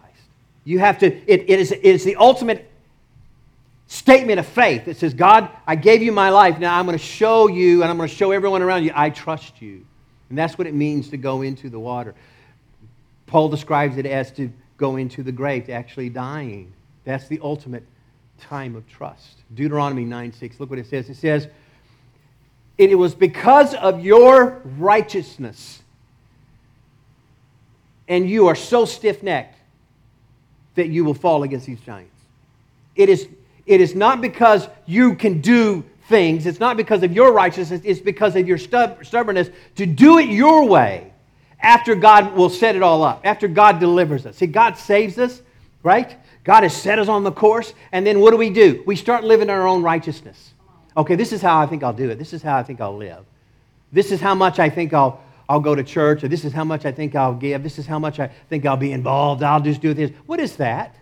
You 0.64 0.80
have 0.80 1.00
to, 1.00 1.08
it, 1.08 1.50
it, 1.50 1.60
is, 1.60 1.74
it 1.74 1.84
is 1.84 2.06
the 2.06 2.16
ultimate 2.16 2.70
statement 3.94 4.40
of 4.40 4.48
faith 4.48 4.86
that 4.86 4.98
says, 4.98 5.14
God, 5.14 5.50
I 5.68 5.76
gave 5.76 6.02
you 6.02 6.12
my 6.12 6.32
life. 6.32 6.58
Now 6.58 6.80
I'm 6.80 6.86
going 6.86 6.98
to 6.98 7.04
show 7.04 7.48
you 7.48 7.84
and 7.84 7.92
I'm 7.92 7.98
going 7.98 8.10
to 8.10 8.16
show 8.16 8.32
everyone 8.32 8.64
around 8.64 8.84
you, 8.84 8.92
I 8.96 9.12
trust 9.12 9.62
you. 9.62 9.86
And 10.30 10.38
that's 10.38 10.58
what 10.58 10.66
it 10.66 10.74
means 10.74 11.10
to 11.10 11.18
go 11.18 11.44
into 11.44 11.70
the 11.70 11.80
water. 11.80 12.16
Paul 13.28 13.50
describes 13.50 13.98
it 13.98 14.08
as 14.08 14.32
to 14.32 14.52
go 14.78 14.96
into 14.96 15.22
the 15.22 15.32
grave, 15.32 15.68
to 15.68 15.74
actually 15.74 16.10
dying. 16.10 16.74
That's 17.06 17.28
the 17.28 17.40
ultimate 17.44 17.84
time 18.40 18.76
of 18.76 18.88
trust. 18.90 19.38
Deuteronomy 19.54 20.06
9 20.06 20.34
6, 20.34 20.60
look 20.60 20.72
what 20.72 20.80
it 20.80 20.88
says. 20.88 21.08
It 21.10 21.18
says, 21.18 21.48
It 22.80 22.98
was 22.98 23.14
because 23.14 23.76
of 23.76 24.04
your 24.04 24.62
righteousness 24.80 25.84
and 28.08 28.28
you 28.28 28.48
are 28.48 28.56
so 28.56 28.86
stiff 28.86 29.22
necked 29.22 29.60
that 30.74 30.90
you 30.90 31.06
will 31.06 31.14
fall 31.14 31.44
against 31.44 31.68
these 31.68 31.80
giants. 31.82 32.10
It 32.96 33.10
is, 33.10 33.28
it 33.66 33.82
is 33.82 33.96
not 33.96 34.22
because 34.22 34.68
you 34.86 35.16
can 35.16 35.42
do 35.42 35.84
things, 36.08 36.46
it's 36.46 36.60
not 36.60 36.78
because 36.78 37.04
of 37.04 37.14
your 37.14 37.32
righteousness, 37.32 37.82
it's 37.84 38.00
because 38.00 38.36
of 38.36 38.48
your 38.48 38.58
stubbornness 38.58 39.50
to 39.76 39.86
do 39.86 40.20
it 40.20 40.30
your 40.30 40.68
way 40.68 41.14
after 41.62 41.96
God 41.96 42.36
will 42.36 42.50
set 42.50 42.76
it 42.76 42.84
all 42.84 43.04
up, 43.04 43.22
after 43.24 43.48
God 43.48 43.80
delivers 43.80 44.26
us. 44.26 44.36
See, 44.38 44.48
God 44.48 44.78
saves 44.78 45.18
us, 45.18 45.42
right? 45.82 46.18
God 46.44 46.64
has 46.64 46.76
set 46.76 47.00
us 47.00 47.08
on 47.08 47.24
the 47.24 47.32
course, 47.32 47.74
and 47.94 48.06
then 48.06 48.20
what 48.20 48.32
do 48.32 48.38
we 48.38 48.50
do? 48.50 48.84
We 48.86 48.98
start 48.98 49.24
living 49.24 49.50
our 49.50 49.66
own 49.66 49.82
righteousness. 49.82 50.54
Okay, 50.98 51.16
this 51.16 51.32
is 51.32 51.42
how 51.42 51.60
I 51.60 51.66
think 51.66 51.84
I'll 51.84 51.94
do 51.94 52.10
it. 52.10 52.20
This 52.20 52.34
is 52.34 52.42
how 52.42 52.58
I 52.58 52.64
think 52.64 52.82
I'll 52.82 52.98
live. 52.98 53.26
This 53.94 54.12
is 54.12 54.20
how 54.20 54.36
much 54.36 54.60
I 54.60 54.70
think 54.70 54.94
I'll, 54.94 55.24
I'll 55.48 55.62
go 55.62 55.74
to 55.74 55.84
church, 55.84 56.24
or 56.24 56.28
this 56.28 56.44
is 56.44 56.52
how 56.52 56.66
much 56.66 56.86
I 56.86 56.92
think 56.92 57.16
I'll 57.16 57.34
give. 57.34 57.64
This 57.64 57.80
is 57.80 57.88
how 57.88 57.98
much 57.98 58.20
I 58.20 58.28
think 58.50 58.66
I'll 58.66 58.76
be 58.76 58.92
involved. 58.92 59.42
I'll 59.42 59.62
just 59.62 59.82
do 59.82 59.94
this. 59.94 60.12
What 60.26 60.42
is 60.42 60.58
that? 60.58 60.96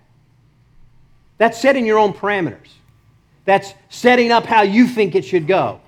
That's 1.41 1.59
setting 1.59 1.87
your 1.87 1.97
own 1.97 2.13
parameters. 2.13 2.67
That's 3.45 3.73
setting 3.89 4.31
up 4.31 4.45
how 4.45 4.61
you 4.61 4.85
think 4.85 5.15
it 5.15 5.25
should 5.25 5.47
go. 5.47 5.81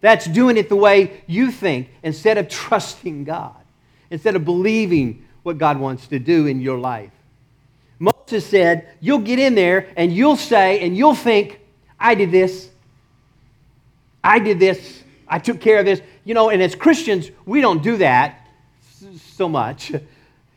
That's 0.00 0.24
doing 0.24 0.56
it 0.56 0.68
the 0.68 0.76
way 0.76 1.20
you 1.26 1.50
think 1.50 1.88
instead 2.04 2.38
of 2.38 2.48
trusting 2.48 3.24
God, 3.24 3.56
instead 4.08 4.36
of 4.36 4.44
believing 4.44 5.26
what 5.42 5.58
God 5.58 5.80
wants 5.80 6.06
to 6.06 6.20
do 6.20 6.46
in 6.46 6.60
your 6.60 6.78
life. 6.78 7.10
Moses 7.98 8.46
said, 8.46 8.88
You'll 9.00 9.18
get 9.18 9.40
in 9.40 9.56
there 9.56 9.88
and 9.96 10.12
you'll 10.12 10.36
say 10.36 10.78
and 10.78 10.96
you'll 10.96 11.16
think, 11.16 11.58
I 11.98 12.14
did 12.14 12.30
this. 12.30 12.70
I 14.22 14.38
did 14.38 14.60
this. 14.60 15.02
I 15.26 15.40
took 15.40 15.60
care 15.60 15.80
of 15.80 15.86
this. 15.86 16.02
You 16.22 16.34
know, 16.34 16.50
and 16.50 16.62
as 16.62 16.76
Christians, 16.76 17.32
we 17.44 17.60
don't 17.60 17.82
do 17.82 17.96
that 17.96 18.46
so 19.16 19.48
much. 19.48 19.90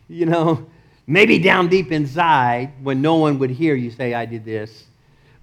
You 0.09 0.25
know, 0.25 0.67
maybe 1.07 1.39
down 1.39 1.69
deep 1.69 1.91
inside, 1.91 2.73
when 2.83 3.01
no 3.01 3.15
one 3.15 3.39
would 3.39 3.49
hear 3.49 3.73
you 3.73 3.89
say, 3.89 4.13
I 4.13 4.25
did 4.25 4.45
this. 4.45 4.85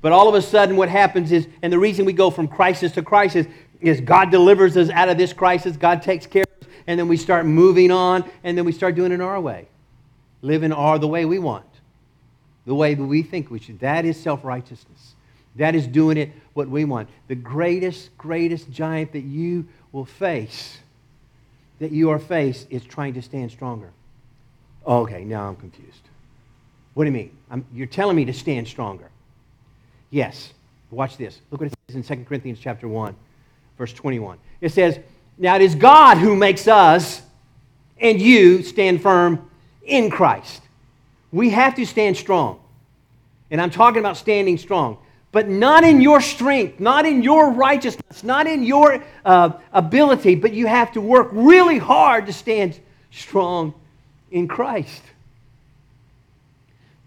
But 0.03 0.13
all 0.13 0.29
of 0.29 0.35
a 0.35 0.43
sudden, 0.43 0.77
what 0.77 0.91
happens 0.91 1.33
is, 1.33 1.49
and 1.63 1.73
the 1.73 1.79
reason 1.79 2.05
we 2.05 2.13
go 2.13 2.31
from 2.31 2.47
crisis 2.47 2.93
to 2.93 3.03
crisis 3.03 3.47
is 3.81 4.03
God 4.03 4.31
delivers 4.31 4.77
us 4.77 4.91
out 4.91 5.09
of 5.09 5.17
this 5.17 5.33
crisis, 5.33 5.79
God 5.79 6.03
takes 6.03 6.27
care 6.27 6.43
of 6.43 6.67
us, 6.69 6.73
and 6.87 7.01
then 7.01 7.09
we 7.09 7.17
start 7.17 7.47
moving 7.47 7.91
on, 7.91 8.31
and 8.45 8.57
then 8.57 8.67
we 8.67 8.73
start 8.73 8.95
doing 8.95 9.13
it 9.13 9.23
our 9.23 9.41
way, 9.41 9.67
living 10.43 10.73
our 10.73 10.99
the 10.99 11.09
way 11.09 11.25
we 11.25 11.39
want, 11.39 11.65
the 12.67 12.75
way 12.75 12.93
that 12.93 13.03
we 13.03 13.23
think 13.23 13.51
we 13.51 13.59
should. 13.59 13.81
That 13.81 14.05
is 14.05 14.21
self 14.21 14.45
righteousness. 14.45 15.15
That 15.57 15.75
is 15.75 15.87
doing 15.87 16.19
it 16.19 16.33
what 16.53 16.69
we 16.69 16.85
want. 16.85 17.09
The 17.29 17.35
greatest, 17.35 18.17
greatest 18.19 18.71
giant 18.71 19.13
that 19.13 19.23
you 19.23 19.67
will 19.93 20.05
face, 20.05 20.79
that 21.79 21.93
you 21.93 22.11
are 22.11 22.19
faced, 22.19 22.67
is 22.71 22.85
trying 22.85 23.15
to 23.15 23.23
stand 23.23 23.51
stronger. 23.53 23.91
Okay, 24.87 25.25
now 25.25 25.49
I'm 25.49 25.57
confused. 25.57 26.01
What 26.95 27.05
do 27.05 27.11
you 27.11 27.13
mean? 27.13 27.37
I'm, 27.51 27.65
you're 27.73 27.87
telling 27.87 28.17
me 28.17 28.25
to 28.27 28.33
stand 28.33 28.69
stronger. 28.69 29.11
Yes. 30.11 30.53
Watch 30.91 31.17
this. 31.17 31.41
Look 31.51 31.61
what 31.61 31.73
it 31.73 31.79
says 31.89 31.97
in 32.11 32.19
2 32.19 32.25
Corinthians 32.25 32.59
chapter 32.61 32.87
1 32.87 33.17
verse 33.79 33.93
21. 33.93 34.39
It 34.61 34.73
says, 34.73 34.99
Now 35.39 35.57
it 35.57 35.63
is 35.63 35.75
God 35.75 36.19
who 36.19 36.37
makes 36.37 36.69
us 36.69 37.23
and 37.99 38.21
you 38.21 38.63
stand 38.63 39.03
firm 39.03 39.51
in 39.83 40.11
Christ. 40.11 40.63
We 41.33 41.51
have 41.51 41.75
to 41.77 41.87
stand 41.87 42.17
strong. 42.17 42.61
And 43.51 43.61
I'm 43.61 43.71
talking 43.71 43.99
about 43.99 44.17
standing 44.17 44.59
strong, 44.59 44.99
but 45.33 45.49
not 45.49 45.85
in 45.85 46.01
your 46.01 46.21
strength, 46.21 46.81
not 46.81 47.07
in 47.07 47.23
your 47.23 47.51
righteousness, 47.51 48.25
not 48.25 48.47
in 48.47 48.63
your 48.63 49.03
uh, 49.25 49.51
ability, 49.73 50.37
but 50.37 50.53
you 50.53 50.67
have 50.67 50.93
to 50.93 51.01
work 51.01 51.29
really 51.33 51.79
hard 51.79 52.27
to 52.27 52.33
stand 52.33 52.79
strong 53.11 53.75
in 54.35 54.49
Christ. 54.49 55.03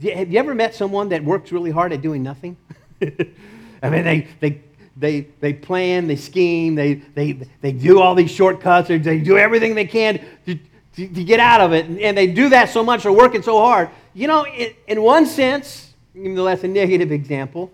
Have 0.01 0.31
you 0.31 0.39
ever 0.39 0.55
met 0.55 0.73
someone 0.73 1.09
that 1.09 1.23
works 1.23 1.51
really 1.51 1.71
hard 1.71 1.91
at 1.91 2.01
doing 2.01 2.23
nothing? 2.23 2.55
I 3.01 3.89
mean, 3.89 4.03
they, 4.03 4.27
they 4.39 4.61
they, 4.99 5.27
they 5.41 5.53
plan, 5.53 6.07
they 6.07 6.15
scheme, 6.15 6.73
they, 6.73 6.95
they, 6.95 7.33
they 7.61 7.71
do 7.71 8.01
all 8.01 8.15
these 8.15 8.31
shortcuts, 8.31 8.87
they, 8.87 8.97
they 8.97 9.19
do 9.19 9.37
everything 9.37 9.75
they 9.75 9.85
can 9.85 10.19
to, 10.47 10.55
to, 10.55 11.07
to, 11.07 11.23
get 11.23 11.39
out 11.39 11.61
of 11.61 11.71
it. 11.71 11.85
And, 11.85 11.99
and, 11.99 12.17
they 12.17 12.25
do 12.25 12.49
that 12.49 12.71
so 12.71 12.83
much, 12.83 13.03
they're 13.03 13.11
working 13.11 13.43
so 13.43 13.59
hard. 13.59 13.91
You 14.15 14.25
know, 14.25 14.47
in, 14.47 14.73
in 14.87 15.03
one 15.03 15.27
sense, 15.27 15.93
even 16.15 16.33
though 16.33 16.45
that's 16.45 16.63
a 16.63 16.67
negative 16.67 17.11
example, 17.11 17.71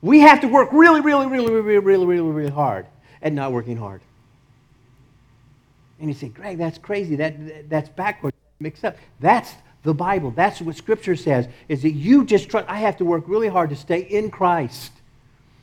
we 0.00 0.20
have 0.20 0.40
to 0.40 0.48
work 0.48 0.70
really, 0.72 1.02
really, 1.02 1.26
really, 1.26 1.52
really, 1.52 1.78
really, 1.78 2.06
really, 2.06 2.30
really 2.30 2.50
hard 2.50 2.86
at 3.20 3.34
not 3.34 3.52
working 3.52 3.76
hard. 3.76 4.00
And 6.00 6.08
you 6.08 6.14
say, 6.14 6.28
Greg, 6.28 6.56
that's 6.56 6.78
crazy. 6.78 7.16
That, 7.16 7.68
that's 7.68 7.90
backwards, 7.90 8.36
mixed 8.62 8.84
up. 8.84 8.96
That's 9.20 9.52
the 9.82 9.94
Bible. 9.94 10.30
That's 10.30 10.60
what 10.60 10.76
Scripture 10.76 11.16
says, 11.16 11.48
is 11.68 11.82
that 11.82 11.90
you 11.90 12.24
just 12.24 12.48
trust. 12.48 12.68
I 12.68 12.78
have 12.78 12.96
to 12.98 13.04
work 13.04 13.24
really 13.26 13.48
hard 13.48 13.70
to 13.70 13.76
stay 13.76 14.00
in 14.00 14.30
Christ 14.30 14.92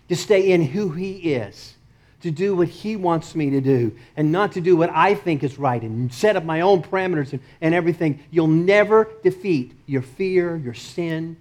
to 0.10 0.16
stay 0.16 0.52
in 0.52 0.64
who 0.64 0.90
He 0.90 1.34
is, 1.34 1.76
to 2.22 2.32
do 2.32 2.56
what 2.56 2.68
He 2.68 2.96
wants 2.96 3.36
me 3.36 3.52
to 3.52 3.62
do, 3.62 3.96
and 4.18 4.32
not 4.32 4.52
to 4.54 4.62
do 4.62 4.76
what 4.76 4.90
I 4.90 5.16
think 5.16 5.44
is 5.44 5.58
right 5.58 5.82
and 5.82 6.14
set 6.14 6.36
up 6.36 6.44
my 6.44 6.62
own 6.62 6.82
parameters 6.82 7.32
and, 7.32 7.42
and 7.62 7.74
everything. 7.74 8.20
You'll 8.30 8.48
never 8.48 9.10
defeat 9.24 9.72
your 9.86 10.02
fear, 10.02 10.58
your 10.58 10.74
sin, 10.74 11.38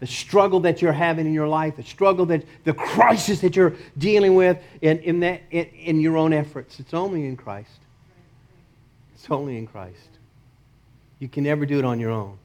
the 0.00 0.06
struggle 0.06 0.60
that 0.60 0.82
you're 0.82 0.92
having 0.92 1.26
in 1.26 1.32
your 1.34 1.48
life, 1.48 1.76
the 1.76 1.84
struggle 1.84 2.26
that, 2.26 2.44
the 2.64 2.74
crisis 2.74 3.40
that 3.40 3.54
you're 3.54 3.74
dealing 3.96 4.34
with 4.34 4.58
in, 4.82 4.98
in, 5.00 5.20
that, 5.20 5.42
in, 5.50 5.66
in 5.66 6.00
your 6.00 6.16
own 6.16 6.32
efforts. 6.32 6.80
It's 6.80 6.94
only 6.94 7.26
in 7.26 7.36
Christ. 7.36 7.78
It's 9.14 9.30
only 9.30 9.56
in 9.56 9.66
Christ. 9.66 9.96
You 11.20 11.28
can 11.28 11.44
never 11.44 11.66
do 11.66 11.78
it 11.78 11.84
on 11.84 12.00
your 12.00 12.10
own. 12.10 12.38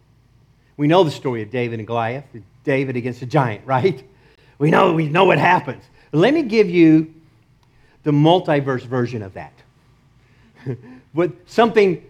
We 0.78 0.88
know 0.88 1.04
the 1.04 1.12
story 1.12 1.42
of 1.42 1.50
David 1.50 1.80
and 1.80 1.88
Goliath, 1.88 2.26
David 2.66 2.98
against 2.98 3.22
a 3.22 3.26
giant, 3.26 3.66
right? 3.66 4.04
We 4.60 4.70
know, 4.70 4.94
we 4.94 5.10
know 5.10 5.26
what 5.26 5.40
happens. 5.40 5.84
Let 6.12 6.34
me 6.34 6.44
give 6.44 6.70
you 6.70 7.14
the 8.04 8.12
multiverse 8.12 8.84
version 8.84 9.24
of 9.24 9.34
that. 9.34 9.54
With 11.14 11.34
something, 11.48 12.04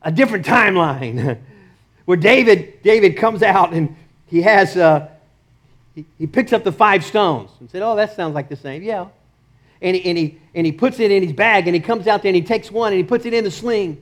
a 0.00 0.10
different 0.10 0.46
timeline, 0.46 1.38
where 2.06 2.16
David, 2.16 2.82
David 2.82 3.16
comes 3.16 3.42
out 3.42 3.72
and 3.72 3.94
he 4.26 4.42
has, 4.42 4.76
uh, 4.76 5.08
he, 5.94 6.06
he 6.18 6.26
picks 6.26 6.52
up 6.52 6.64
the 6.64 6.72
five 6.72 7.04
stones 7.04 7.50
and 7.60 7.70
said, 7.70 7.82
oh, 7.82 7.96
that 7.96 8.16
sounds 8.16 8.34
like 8.34 8.48
the 8.48 8.56
same. 8.56 8.82
Yeah. 8.82 9.08
And 9.80 9.96
he, 9.96 10.04
and, 10.08 10.16
he, 10.16 10.38
and 10.54 10.64
he 10.64 10.72
puts 10.72 11.00
it 11.00 11.10
in 11.10 11.22
his 11.22 11.32
bag 11.32 11.66
and 11.66 11.74
he 11.74 11.80
comes 11.80 12.06
out 12.06 12.22
there 12.22 12.30
and 12.30 12.36
he 12.36 12.42
takes 12.42 12.70
one 12.70 12.92
and 12.92 12.98
he 12.98 13.04
puts 13.04 13.26
it 13.26 13.34
in 13.34 13.42
the 13.42 13.50
sling. 13.50 14.00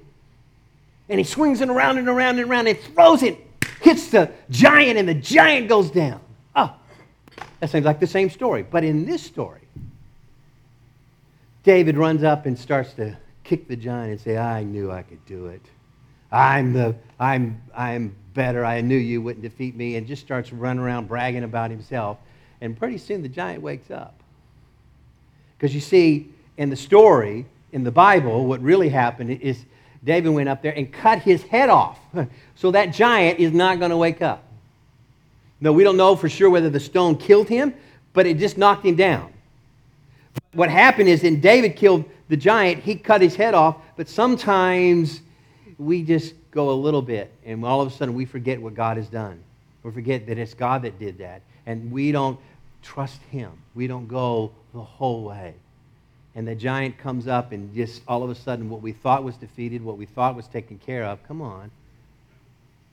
And 1.11 1.19
he 1.19 1.25
swings 1.25 1.61
it 1.61 1.69
around 1.69 1.99
and 1.99 2.09
around 2.09 2.39
and 2.39 2.49
around 2.49 2.69
and 2.69 2.79
throws 2.79 3.25
it, 3.25 3.37
hits 3.83 4.11
the 4.11 4.31
giant, 4.49 4.97
and 4.97 5.09
the 5.09 5.15
giant 5.15 5.69
goes 5.69 5.91
down. 5.91 6.21
Oh, 6.55 6.73
that 7.59 7.69
seems 7.69 7.85
like 7.85 7.99
the 7.99 8.07
same 8.07 8.31
story. 8.31 8.63
But 8.63 8.85
in 8.85 9.05
this 9.05 9.21
story, 9.21 9.61
David 11.65 11.99
runs 11.99 12.23
up 12.23 12.47
and 12.47 12.57
starts 12.57 12.95
to 12.95 13.19
kick 13.43 13.67
the 13.67 13.75
giant 13.75 14.13
and 14.13 14.21
say, 14.21 14.39
I 14.39 14.63
knew 14.63 14.93
I 14.93 15.03
could 15.03 15.25
do 15.27 15.47
it. 15.47 15.63
I'm, 16.31 16.73
the, 16.73 16.95
I'm, 17.19 17.61
I'm 17.75 18.15
better. 18.33 18.65
I 18.65 18.81
knew 18.81 18.97
you 18.97 19.21
wouldn't 19.21 19.43
defeat 19.43 19.75
me. 19.75 19.97
And 19.97 20.07
just 20.07 20.23
starts 20.23 20.53
running 20.53 20.81
around 20.81 21.09
bragging 21.09 21.43
about 21.43 21.73
himself. 21.73 22.19
And 22.61 22.79
pretty 22.79 22.99
soon 22.99 23.23
the 23.23 23.29
giant 23.29 23.63
wakes 23.63 23.91
up. 23.91 24.15
Because 25.59 25.75
you 25.75 25.81
see, 25.81 26.31
in 26.57 26.71
the 26.71 26.77
story, 26.77 27.47
in 27.73 27.83
the 27.83 27.91
Bible, 27.91 28.47
what 28.47 28.61
really 28.63 28.89
happened 28.89 29.33
is 29.43 29.65
David 30.03 30.31
went 30.31 30.49
up 30.49 30.63
there 30.63 30.73
and 30.73 30.91
cut 30.93 31.21
his 31.21 31.43
head 31.43 31.69
off. 31.69 31.99
so 32.55 32.71
that 32.71 32.87
giant 32.87 33.39
is 33.39 33.53
not 33.53 33.79
going 33.79 33.91
to 33.91 33.97
wake 33.97 34.23
up. 34.23 34.45
No, 35.61 35.73
we 35.73 35.85
don't 35.85 35.97
know 35.97 36.17
for 36.17 36.29
sure 36.29 36.49
whether 36.49 36.71
the 36.71 36.81
stone 36.81 37.17
killed 37.17 37.49
him, 37.49 37.75
but 38.13 38.27
it 38.27 38.39
just 38.39 38.57
knocked 38.57 38.85
him 38.85 38.97
down. 38.97 39.33
What 40.53 40.71
happened 40.71 41.09
is, 41.09 41.23
when 41.23 41.41
David 41.41 41.77
killed 41.77 42.05
the 42.29 42.37
giant, 42.37 42.83
he 42.83 42.95
cut 42.95 43.21
his 43.21 43.37
head 43.37 43.55
off, 43.55 43.77
but 43.97 44.09
sometimes 44.09 45.21
we 45.79 46.03
just 46.03 46.35
go 46.51 46.71
a 46.71 46.73
little 46.73 47.03
bit, 47.03 47.33
and 47.45 47.65
all 47.65 47.81
of 47.81 47.93
a 47.93 47.95
sudden 47.95 48.15
we 48.15 48.25
forget 48.25 48.61
what 48.61 48.75
God 48.75 48.97
has 48.97 49.09
done. 49.09 49.43
We 49.83 49.91
forget 49.93 50.27
that 50.27 50.39
it's 50.39 50.55
God 50.55 50.83
that 50.83 50.99
did 50.99 51.19
that, 51.19 51.43
and 51.67 51.93
we 51.93 52.11
don't 52.11 52.39
trust 52.83 53.21
him. 53.31 53.53
We 53.75 53.87
don't 53.87 54.09
go 54.09 54.53
the 54.73 54.83
whole 54.83 55.25
way. 55.25 55.55
And 56.35 56.47
the 56.47 56.55
giant 56.55 56.97
comes 56.99 57.27
up, 57.27 57.53
and 57.53 57.75
just 57.75 58.03
all 58.07 58.23
of 58.23 58.31
a 58.31 58.35
sudden, 58.35 58.71
what 58.71 58.83
we 58.83 58.93
thought 58.93 59.25
was 59.25 59.37
defeated, 59.37 59.83
what 59.83 59.99
we 59.99 60.07
thought 60.07 60.37
was 60.37 60.47
taken 60.47 60.79
care 60.79 61.05
of, 61.05 61.23
come 61.27 61.43
on, 61.43 61.71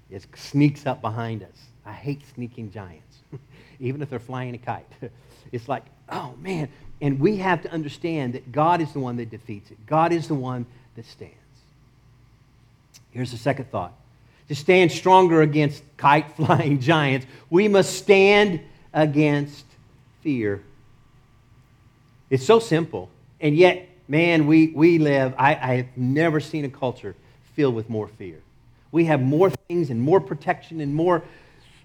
it 0.10 0.26
sneaks 0.36 0.86
up 0.86 1.02
behind 1.02 1.44
us. 1.44 1.68
I 1.86 1.94
hate 1.94 2.22
sneaking 2.34 2.72
giants, 2.72 3.18
even 3.80 4.02
if 4.02 4.10
they're 4.10 4.20
flying 4.20 4.56
a 4.56 4.58
kite. 4.58 4.88
It's 5.50 5.70
like, 5.70 5.84
oh 6.10 6.34
man. 6.42 6.68
And 7.00 7.22
we 7.22 7.38
have 7.38 7.62
to 7.62 7.72
understand 7.72 8.34
that 8.34 8.52
God 8.52 8.82
is 8.82 8.92
the 8.92 9.00
one 9.00 9.16
that 9.16 9.30
defeats 9.30 9.72
it, 9.72 9.78
God 9.86 10.12
is 10.12 10.28
the 10.28 10.36
one 10.36 10.66
that 10.98 11.06
stands. 11.06 11.36
Here's 13.12 13.32
the 13.32 13.38
second 13.38 13.72
thought 13.72 13.94
to 14.50 14.56
stand 14.56 14.92
stronger 14.92 15.42
against 15.42 15.84
kite 15.98 16.32
flying 16.36 16.80
giants, 16.80 17.26
we 17.50 17.68
must 17.68 17.96
stand 17.96 18.60
against 18.94 19.66
fear. 20.22 20.62
It's 22.30 22.46
so 22.46 22.60
simple. 22.60 23.10
And 23.40 23.56
yet, 23.56 23.88
man, 24.08 24.48
we, 24.48 24.68
we 24.68 24.98
live, 25.00 25.34
I, 25.38 25.52
I 25.56 25.76
have 25.76 25.98
never 25.98 26.40
seen 26.40 26.66
a 26.66 26.70
culture 26.70 27.16
filled 27.56 27.76
with 27.76 27.90
more 27.90 28.08
fear. 28.08 28.42
We 28.92 29.06
have 29.06 29.22
more 29.22 29.50
things 29.50 29.90
and 29.90 30.02
more 30.02 30.20
protection 30.20 30.82
and 30.82 30.94
more 30.94 31.24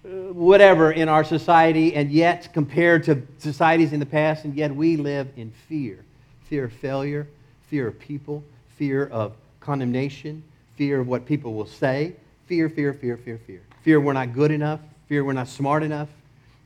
uh, 0.04 0.08
whatever 0.32 0.90
in 0.90 1.08
our 1.08 1.24
society, 1.24 1.94
and 1.94 2.10
yet, 2.10 2.52
compared 2.52 3.04
to 3.04 3.22
societies 3.38 3.92
in 3.92 4.00
the 4.00 4.06
past, 4.06 4.44
and 4.44 4.54
yet 4.54 4.74
we 4.74 4.96
live 4.96 5.28
in 5.36 5.52
fear 5.68 6.04
fear 6.52 6.64
of 6.64 6.72
failure, 6.74 7.26
fear 7.70 7.88
of 7.88 7.98
people, 7.98 8.44
fear 8.76 9.06
of 9.06 9.32
condemnation, 9.60 10.42
fear 10.76 11.00
of 11.00 11.08
what 11.08 11.24
people 11.24 11.54
will 11.54 11.64
say, 11.64 12.14
fear, 12.44 12.68
fear, 12.68 12.92
fear, 12.92 13.16
fear, 13.16 13.40
fear. 13.46 13.62
Fear 13.80 14.00
we're 14.00 14.12
not 14.12 14.34
good 14.34 14.50
enough, 14.50 14.80
fear 15.08 15.24
we're 15.24 15.32
not 15.32 15.48
smart 15.48 15.82
enough, 15.82 16.10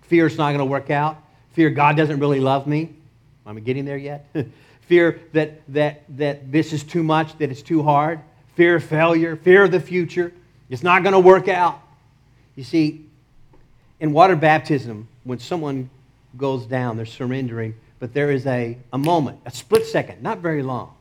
fear 0.03 0.27
it's 0.27 0.37
not 0.37 0.49
going 0.49 0.59
to 0.59 0.65
work 0.65 0.91
out, 0.91 1.23
fear 1.53 1.71
God 1.71 1.97
doesn't 1.97 2.19
really 2.19 2.41
love 2.41 2.67
me. 2.67 2.95
Am 3.47 3.57
I 3.57 3.61
getting 3.61 3.85
there 3.85 3.97
yet? 3.97 4.27
fear 4.87 5.21
that, 5.33 5.63
that, 5.73 6.05
that 6.17 6.51
this 6.51 6.73
is 6.73 6.83
too 6.83 7.03
much, 7.03 7.37
that 7.39 7.51
it's 7.51 7.63
too 7.63 7.83
hard, 7.83 8.21
fear 8.55 8.77
of 8.77 8.85
failure, 8.85 9.37
fear 9.37 9.65
of 9.65 9.71
the 9.71 9.81
future, 9.81 10.33
it's 10.71 10.83
not 10.83 11.03
going 11.03 11.13
to 11.13 11.21
work 11.21 11.49
out. 11.49 11.81
You 12.55 12.65
see, 12.65 13.07
in 14.01 14.13
water 14.13 14.37
baptism, 14.37 15.09
when 15.25 15.39
someone 15.39 15.91
goes 16.37 16.67
down, 16.67 16.97
they're 16.97 17.07
surrendering, 17.07 17.75
but 17.99 18.13
there 18.13 18.31
is 18.31 18.47
a, 18.47 18.79
a 18.93 18.99
moment, 18.99 19.41
a 19.47 19.51
split 19.51 19.87
second, 19.87 20.23
not 20.23 20.39
very 20.39 20.63
long. 20.63 20.95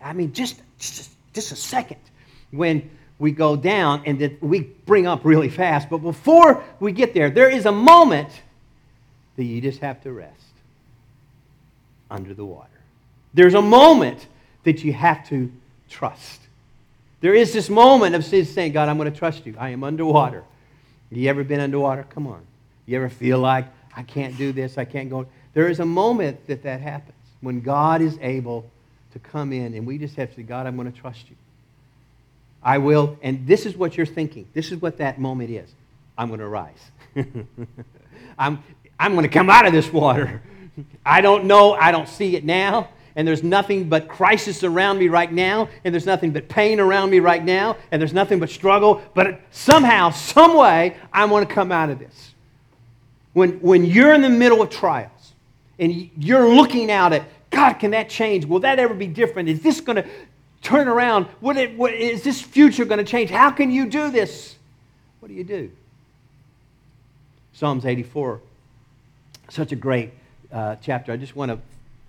I 0.00 0.12
mean, 0.12 0.32
just, 0.32 0.60
just, 0.78 1.10
just 1.32 1.52
a 1.52 1.56
second 1.56 2.00
when 2.50 2.90
we 3.18 3.30
go 3.30 3.54
down 3.54 4.02
and 4.04 4.18
that 4.20 4.42
we 4.42 4.60
bring 4.60 5.06
up 5.06 5.24
really 5.24 5.48
fast. 5.48 5.88
But 5.88 5.98
before 5.98 6.64
we 6.80 6.92
get 6.92 7.14
there, 7.14 7.30
there 7.30 7.48
is 7.48 7.66
a 7.66 7.72
moment 7.72 8.30
that 9.36 9.44
you 9.44 9.60
just 9.60 9.80
have 9.80 10.02
to 10.02 10.12
rest 10.12 10.32
under 12.10 12.34
the 12.34 12.44
water. 12.44 12.71
There's 13.34 13.54
a 13.54 13.62
moment 13.62 14.26
that 14.64 14.84
you 14.84 14.92
have 14.92 15.26
to 15.28 15.50
trust. 15.88 16.40
There 17.20 17.34
is 17.34 17.52
this 17.52 17.70
moment 17.70 18.14
of 18.14 18.24
saying, 18.24 18.72
God, 18.72 18.88
I'm 18.88 18.98
going 18.98 19.10
to 19.10 19.16
trust 19.16 19.46
you. 19.46 19.54
I 19.58 19.70
am 19.70 19.84
underwater. 19.84 20.44
You 21.10 21.28
ever 21.28 21.44
been 21.44 21.60
underwater? 21.60 22.04
Come 22.04 22.26
on. 22.26 22.42
You 22.86 22.96
ever 22.96 23.08
feel 23.08 23.38
like 23.38 23.66
I 23.94 24.02
can't 24.02 24.36
do 24.36 24.52
this, 24.52 24.78
I 24.78 24.84
can't 24.84 25.10
go? 25.10 25.26
There 25.54 25.68
is 25.68 25.80
a 25.80 25.84
moment 25.84 26.46
that 26.46 26.62
that 26.62 26.80
happens 26.80 27.14
when 27.40 27.60
God 27.60 28.00
is 28.00 28.18
able 28.20 28.68
to 29.12 29.18
come 29.18 29.52
in 29.52 29.74
and 29.74 29.86
we 29.86 29.98
just 29.98 30.16
have 30.16 30.30
to 30.30 30.36
say, 30.36 30.42
God, 30.42 30.66
I'm 30.66 30.76
going 30.76 30.90
to 30.90 30.98
trust 30.98 31.28
you. 31.28 31.36
I 32.62 32.78
will, 32.78 33.18
and 33.22 33.46
this 33.46 33.66
is 33.66 33.76
what 33.76 33.96
you're 33.96 34.06
thinking. 34.06 34.46
This 34.54 34.72
is 34.72 34.80
what 34.80 34.98
that 34.98 35.20
moment 35.20 35.50
is. 35.50 35.68
I'm 36.16 36.28
going 36.28 36.40
to 36.40 36.48
rise. 36.48 36.90
I'm, 38.38 38.62
I'm 38.98 39.12
going 39.12 39.24
to 39.24 39.28
come 39.28 39.50
out 39.50 39.66
of 39.66 39.72
this 39.72 39.92
water. 39.92 40.42
I 41.04 41.20
don't 41.20 41.44
know, 41.44 41.74
I 41.74 41.90
don't 41.90 42.08
see 42.08 42.36
it 42.36 42.44
now, 42.44 42.88
and 43.16 43.26
there's 43.26 43.42
nothing 43.42 43.88
but 43.88 44.08
crisis 44.08 44.64
around 44.64 44.98
me 44.98 45.08
right 45.08 45.30
now, 45.30 45.68
and 45.84 45.94
there's 45.94 46.06
nothing 46.06 46.30
but 46.30 46.48
pain 46.48 46.80
around 46.80 47.10
me 47.10 47.20
right 47.20 47.44
now, 47.44 47.76
and 47.90 48.00
there's 48.00 48.12
nothing 48.12 48.38
but 48.38 48.50
struggle, 48.50 49.02
but 49.14 49.40
somehow, 49.50 50.10
some 50.10 50.56
way, 50.56 50.96
I 51.12 51.24
want 51.26 51.48
to 51.48 51.54
come 51.54 51.70
out 51.72 51.90
of 51.90 51.98
this. 51.98 52.34
When, 53.32 53.60
when 53.60 53.84
you're 53.84 54.12
in 54.12 54.22
the 54.22 54.30
middle 54.30 54.62
of 54.62 54.70
trials 54.70 55.32
and 55.78 56.10
you're 56.18 56.48
looking 56.54 56.90
out 56.90 57.12
at, 57.12 57.24
God, 57.50 57.74
can 57.74 57.90
that 57.92 58.08
change? 58.08 58.44
Will 58.44 58.60
that 58.60 58.78
ever 58.78 58.94
be 58.94 59.06
different? 59.06 59.48
Is 59.48 59.62
this 59.62 59.80
going 59.80 59.96
to 59.96 60.06
turn 60.62 60.88
around? 60.88 61.26
What, 61.40 61.56
it, 61.56 61.76
what, 61.76 61.94
is 61.94 62.22
this 62.22 62.40
future 62.40 62.84
going 62.84 62.98
to 62.98 63.04
change? 63.04 63.30
How 63.30 63.50
can 63.50 63.70
you 63.70 63.86
do 63.86 64.10
this? 64.10 64.56
What 65.20 65.28
do 65.28 65.34
you 65.34 65.44
do? 65.44 65.70
Psalms 67.52 67.84
84, 67.84 68.40
such 69.50 69.72
a 69.72 69.76
great 69.76 70.12
uh, 70.50 70.76
chapter. 70.82 71.12
I 71.12 71.16
just 71.16 71.36
want 71.36 71.50
to 71.50 71.58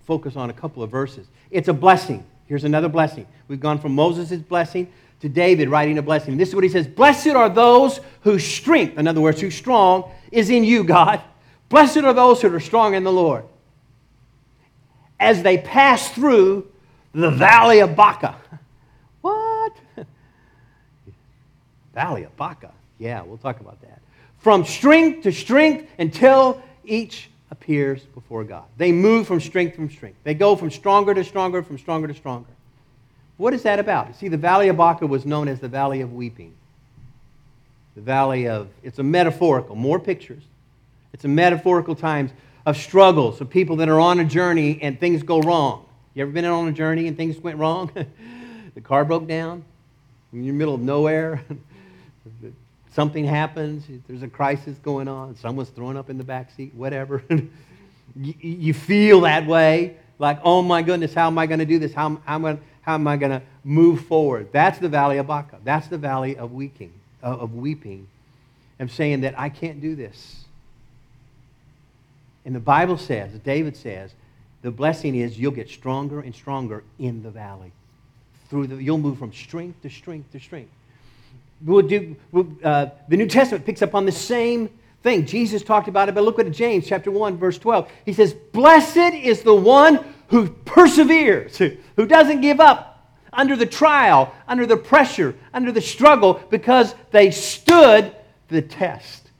focus 0.04 0.36
on 0.36 0.50
a 0.50 0.52
couple 0.52 0.82
of 0.82 0.90
verses. 0.90 1.26
It's 1.50 1.68
a 1.68 1.72
blessing. 1.72 2.24
Here's 2.46 2.64
another 2.64 2.88
blessing. 2.88 3.26
We've 3.48 3.60
gone 3.60 3.78
from 3.78 3.94
Moses' 3.94 4.40
blessing 4.40 4.92
to 5.20 5.28
David 5.28 5.68
writing 5.68 5.98
a 5.98 6.02
blessing. 6.02 6.36
This 6.36 6.50
is 6.50 6.54
what 6.54 6.64
he 6.64 6.70
says 6.70 6.86
Blessed 6.86 7.28
are 7.28 7.48
those 7.48 8.00
whose 8.22 8.44
strength, 8.44 8.98
in 8.98 9.08
other 9.08 9.20
words, 9.20 9.40
whose 9.40 9.54
strong, 9.54 10.10
is 10.30 10.50
in 10.50 10.64
you, 10.64 10.84
God. 10.84 11.20
Blessed 11.68 11.98
are 11.98 12.12
those 12.12 12.42
who 12.42 12.54
are 12.54 12.60
strong 12.60 12.94
in 12.94 13.04
the 13.04 13.12
Lord. 13.12 13.44
As 15.18 15.42
they 15.42 15.58
pass 15.58 16.10
through 16.10 16.70
the 17.12 17.30
valley 17.30 17.80
of 17.80 17.96
Baca. 17.96 18.36
What? 19.22 19.72
valley 21.94 22.24
of 22.24 22.36
Baca. 22.36 22.72
Yeah, 22.98 23.22
we'll 23.22 23.38
talk 23.38 23.60
about 23.60 23.80
that. 23.80 24.02
From 24.38 24.66
strength 24.66 25.22
to 25.22 25.32
strength 25.32 25.88
until 25.98 26.62
each 26.84 27.30
appears 27.54 28.02
before 28.02 28.42
God. 28.42 28.64
They 28.76 28.90
move 28.90 29.28
from 29.28 29.40
strength 29.40 29.76
to 29.76 29.88
strength. 29.88 30.18
They 30.24 30.34
go 30.34 30.56
from 30.56 30.72
stronger 30.72 31.14
to 31.14 31.22
stronger, 31.22 31.62
from 31.62 31.78
stronger 31.78 32.08
to 32.08 32.14
stronger. 32.14 32.50
What 33.36 33.54
is 33.54 33.62
that 33.62 33.78
about? 33.78 34.16
See, 34.16 34.26
the 34.26 34.36
Valley 34.36 34.68
of 34.68 34.76
Baca 34.76 35.06
was 35.06 35.24
known 35.24 35.46
as 35.46 35.60
the 35.60 35.68
Valley 35.68 36.00
of 36.00 36.12
Weeping. 36.12 36.52
The 37.94 38.00
Valley 38.00 38.48
of, 38.48 38.68
it's 38.82 38.98
a 38.98 39.04
metaphorical, 39.04 39.76
more 39.76 40.00
pictures. 40.00 40.42
It's 41.12 41.24
a 41.24 41.28
metaphorical 41.28 41.94
times 41.94 42.32
of 42.66 42.76
struggles, 42.76 43.40
of 43.40 43.48
people 43.50 43.76
that 43.76 43.88
are 43.88 44.00
on 44.00 44.18
a 44.18 44.24
journey 44.24 44.80
and 44.82 44.98
things 44.98 45.22
go 45.22 45.40
wrong. 45.40 45.86
You 46.14 46.22
ever 46.22 46.32
been 46.32 46.44
on 46.44 46.66
a 46.66 46.72
journey 46.72 47.06
and 47.06 47.16
things 47.16 47.38
went 47.38 47.58
wrong? 47.58 47.90
the 48.74 48.80
car 48.80 49.04
broke 49.04 49.28
down. 49.28 49.64
In 50.32 50.44
the 50.44 50.50
middle 50.50 50.74
of 50.74 50.80
nowhere. 50.80 51.44
something 52.94 53.24
happens, 53.24 53.84
there's 54.06 54.22
a 54.22 54.28
crisis 54.28 54.78
going 54.78 55.08
on, 55.08 55.36
someone's 55.36 55.70
throwing 55.70 55.96
up 55.96 56.10
in 56.10 56.16
the 56.16 56.24
back 56.24 56.50
seat, 56.52 56.72
whatever. 56.74 57.24
you, 58.16 58.72
feel 58.72 59.22
that 59.22 59.46
way, 59.46 59.96
like, 60.18 60.38
oh 60.44 60.62
my 60.62 60.80
goodness, 60.80 61.12
how 61.12 61.26
am 61.26 61.36
I 61.36 61.46
going 61.46 61.58
to 61.58 61.66
do 61.66 61.78
this? 61.78 61.92
How, 61.92 62.20
how, 62.24 62.36
am 62.36 62.44
I, 62.44 62.58
how 62.82 62.94
am 62.94 63.08
I 63.08 63.16
going 63.16 63.32
to 63.32 63.42
move 63.64 64.06
forward? 64.06 64.50
That's 64.52 64.78
the 64.78 64.88
valley 64.88 65.18
of 65.18 65.26
Baca. 65.26 65.58
That's 65.64 65.88
the 65.88 65.98
valley 65.98 66.36
of 66.36 66.52
weeping, 66.52 66.92
of 67.20 67.54
weeping. 67.54 68.06
I'm 68.78 68.88
saying 68.88 69.22
that 69.22 69.38
I 69.38 69.48
can't 69.48 69.80
do 69.80 69.96
this. 69.96 70.44
And 72.44 72.54
the 72.54 72.60
Bible 72.60 72.98
says, 72.98 73.32
David 73.40 73.76
says, 73.76 74.12
the 74.62 74.70
blessing 74.70 75.16
is 75.16 75.38
you'll 75.38 75.52
get 75.52 75.68
stronger 75.68 76.20
and 76.20 76.34
stronger 76.34 76.84
in 76.98 77.22
the 77.22 77.30
valley. 77.30 77.72
Through 78.50 78.68
the, 78.68 78.76
you'll 78.76 78.98
move 78.98 79.18
from 79.18 79.32
strength 79.32 79.82
to 79.82 79.90
strength 79.90 80.30
to 80.32 80.38
strength. 80.38 80.70
We'll 81.62 81.82
do, 81.82 82.16
we'll, 82.32 82.48
uh, 82.62 82.86
the 83.08 83.16
New 83.16 83.26
Testament 83.26 83.64
picks 83.64 83.82
up 83.82 83.94
on 83.94 84.06
the 84.06 84.12
same 84.12 84.68
thing. 85.02 85.26
Jesus 85.26 85.62
talked 85.62 85.88
about 85.88 86.08
it, 86.08 86.14
but 86.14 86.24
look 86.24 86.38
at 86.38 86.50
James 86.50 86.86
chapter 86.86 87.10
1, 87.10 87.36
verse 87.36 87.58
12. 87.58 87.90
He 88.04 88.12
says, 88.12 88.34
Blessed 88.34 89.14
is 89.14 89.42
the 89.42 89.54
one 89.54 90.00
who 90.28 90.48
perseveres, 90.48 91.58
who 91.58 92.06
doesn't 92.06 92.40
give 92.40 92.60
up 92.60 92.90
under 93.32 93.56
the 93.56 93.66
trial, 93.66 94.34
under 94.48 94.66
the 94.66 94.76
pressure, 94.76 95.34
under 95.52 95.72
the 95.72 95.80
struggle, 95.80 96.40
because 96.50 96.94
they 97.10 97.30
stood 97.30 98.14
the 98.48 98.62
test. 98.62 99.30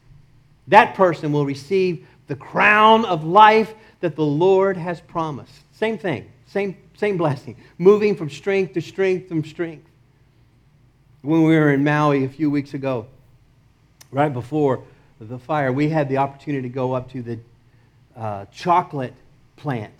That 0.68 0.94
person 0.94 1.33
will 1.33 1.46
receive 1.46 2.07
the 2.27 2.37
crown 2.37 3.05
of 3.05 3.24
life 3.24 3.74
that 4.00 4.16
the 4.16 4.24
Lord 4.24 4.77
has 4.77 5.00
promised. 5.00 5.53
Same 5.72 5.98
thing, 5.98 6.31
same, 6.46 6.77
same 6.96 7.16
blessing. 7.16 7.57
Moving 7.79 8.16
from 8.16 8.31
strength 8.31 8.74
to 8.74 8.81
strength 8.81 9.29
from 9.29 9.44
strength 9.44 9.87
when 11.24 11.42
we 11.42 11.56
were 11.56 11.72
in 11.72 11.82
Maui 11.82 12.24
a 12.24 12.28
few 12.28 12.50
weeks 12.50 12.74
ago, 12.74 13.06
right 14.12 14.32
before 14.32 14.84
the 15.18 15.38
fire, 15.38 15.72
we 15.72 15.88
had 15.88 16.08
the 16.08 16.18
opportunity 16.18 16.68
to 16.68 16.72
go 16.72 16.92
up 16.92 17.10
to 17.12 17.22
the 17.22 17.38
uh, 18.14 18.44
chocolate 18.52 19.14
plant. 19.56 19.94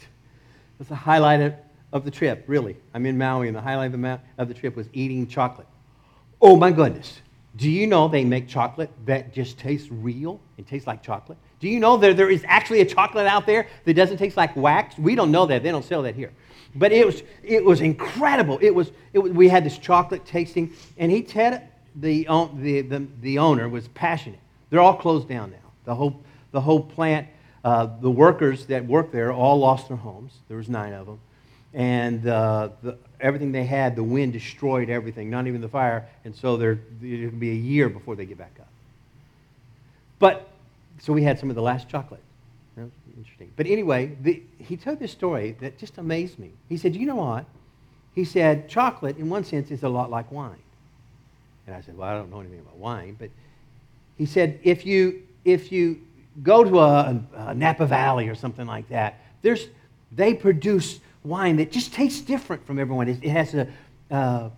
That's 0.79 0.91
the 0.91 0.95
highlight 0.95 1.41
of, 1.41 1.55
of, 1.95 2.05
the 2.05 2.11
trip, 2.11 2.45
really. 2.47 2.77
I'm 2.93 3.07
in 3.07 3.17
Maui, 3.17 3.49
and 3.49 3.57
the 3.57 3.63
highlight 3.63 3.95
of 3.95 4.01
the, 4.01 4.21
of 4.37 4.49
the 4.49 4.55
trip 4.55 4.77
was 4.77 4.87
eating 4.93 5.27
chocolate. 5.27 5.67
Oh 6.43 6.57
my 6.57 6.71
goodness. 6.71 7.21
Do 7.57 7.71
you 7.71 7.87
know 7.87 8.07
they 8.09 8.25
make 8.25 8.47
chocolate 8.47 8.91
that 9.07 9.33
just 9.33 9.59
tastes 9.59 9.91
real? 9.91 10.41
It 10.59 10.67
tastes 10.67 10.87
like 10.87 11.03
chocolate. 11.03 11.39
Do 11.59 11.69
you 11.69 11.81
know 11.81 11.97
that 11.97 12.17
there 12.19 12.29
is 12.29 12.45
actually 12.47 12.83
a 12.83 12.85
chocolate 12.85 13.27
out 13.27 13.47
there 13.47 13.69
that 13.85 13.95
doesn't 13.95 14.19
taste 14.19 14.37
like 14.37 14.55
wax? 14.57 14.99
We 14.99 15.15
don't 15.15 15.31
know 15.31 15.47
that. 15.47 15.63
They 15.63 15.71
don't 15.71 15.85
sell 15.85 16.03
that 16.03 16.17
here. 16.17 16.33
But 16.75 16.93
it 16.93 17.07
was, 17.07 17.23
it 17.43 17.65
was 17.65 17.81
incredible. 17.81 18.59
It 18.61 18.75
was, 18.75 18.91
it 19.13 19.19
we 19.19 19.49
had 19.49 19.65
this 19.65 19.79
chocolate 19.79 20.27
tasting, 20.27 20.73
and 20.99 21.11
he 21.11 21.25
said 21.25 21.69
the, 21.95 22.25
the, 22.57 22.81
the, 22.83 23.07
the 23.21 23.39
owner 23.39 23.69
was 23.69 23.89
passionate. 23.89 24.41
They're 24.71 24.81
all 24.81 24.97
closed 24.97 25.29
down 25.29 25.51
now. 25.51 25.57
The 25.85 25.95
whole, 25.95 26.21
the 26.51 26.61
whole 26.61 26.83
plant, 26.83 27.29
uh, 27.65 27.89
the 28.01 28.11
workers 28.11 28.67
that 28.67 28.85
worked 28.85 29.13
there 29.13 29.33
all 29.33 29.59
lost 29.59 29.89
their 29.89 29.97
homes. 29.97 30.33
There 30.49 30.57
was 30.57 30.69
nine 30.69 30.93
of 30.93 31.07
them. 31.07 31.21
And 31.73 32.27
uh, 32.27 32.71
the, 32.83 32.99
everything 33.21 33.53
they 33.53 33.65
had, 33.65 33.95
the 33.97 34.03
wind 34.03 34.33
destroyed 34.33 34.91
everything, 34.91 35.31
not 35.31 35.47
even 35.47 35.61
the 35.61 35.69
fire. 35.69 36.09
And 36.25 36.35
so 36.35 36.61
it'll 36.61 36.77
be 37.01 37.51
a 37.51 37.55
year 37.55 37.89
before 37.89 38.17
they 38.17 38.27
get 38.27 38.39
back 38.39 38.57
up. 38.61 38.69
But, 40.19 40.49
so 41.01 41.13
we 41.13 41.23
had 41.23 41.39
some 41.39 41.51
of 41.51 41.57
the 41.57 41.63
last 41.63 41.89
chocolate 41.89 42.23
interesting. 43.17 43.51
But 43.57 43.67
anyway, 43.67 44.17
the, 44.21 44.43
he 44.59 44.77
told 44.77 44.99
this 44.99 45.13
story 45.13 45.57
that 45.61 45.79
just 45.79 45.99
amazed 45.99 46.39
me. 46.39 46.53
He 46.69 46.77
said, 46.77 46.95
You 46.97 47.07
know 47.07 47.17
what? 47.17 47.45
He 48.15 48.25
said, 48.25 48.69
Chocolate, 48.69 49.17
in 49.19 49.29
one 49.29 49.45
sense, 49.45 49.71
is 49.71 49.83
a 49.83 49.89
lot 49.89 50.11
like 50.11 50.31
wine. 50.31 50.57
And 51.67 51.75
I 51.75 51.81
said, 51.81 51.97
Well, 51.97 52.09
I 52.09 52.15
don't 52.15 52.31
know 52.31 52.41
anything 52.41 52.61
about 52.61 52.77
wine. 52.77 53.17
But 53.19 53.31
he 54.17 54.27
said, 54.27 54.59
If 54.63 54.87
you, 54.87 55.23
if 55.45 55.73
you 55.73 56.01
go 56.43 56.65
to 56.65 56.81
a, 56.81 57.23
a 57.35 57.55
Napa 57.55 57.87
Valley 57.87 58.29
or 58.29 58.35
something 58.35 58.67
like 58.67 58.89
that, 58.89 59.21
there's, 59.43 59.69
they 60.13 60.35
produce 60.35 61.01
wine 61.23 61.57
that 61.57 61.73
just 61.73 61.93
tastes 61.93 62.21
different 62.21 62.67
from 62.67 62.79
everyone. 62.79 63.09
It, 63.09 63.23
it 63.23 63.31
has 63.31 63.55
a, 63.55 63.69
a 64.11 64.51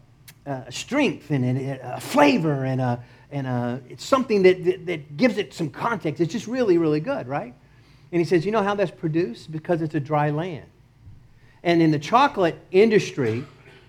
strength 0.71 1.31
and 1.31 1.45
a, 1.45 1.97
a 1.97 2.01
flavor 2.01 2.65
and, 2.65 2.81
a, 2.81 3.03
and 3.31 3.47
a, 3.47 3.81
it's 3.89 4.05
something 4.05 4.43
that, 4.43 4.65
that, 4.65 4.87
that 4.87 5.17
gives 5.17 5.39
it 5.39 5.53
some 5.53 5.71
context. 5.71 6.21
It's 6.21 6.33
just 6.33 6.47
really, 6.47 6.79
really 6.79 7.01
good, 7.01 7.27
right? 7.27 7.55
And 8.13 8.21
he 8.21 8.25
says, 8.25 8.45
You 8.45 8.53
know 8.53 8.63
how 8.63 8.75
that's 8.75 8.91
produced? 8.91 9.51
Because 9.51 9.83
it's 9.83 9.95
a 9.95 10.01
dry 10.01 10.31
land. 10.31 10.67
And 11.63 11.83
in 11.83 11.91
the 11.91 11.99
chocolate 11.99 12.59
industry, 12.71 13.45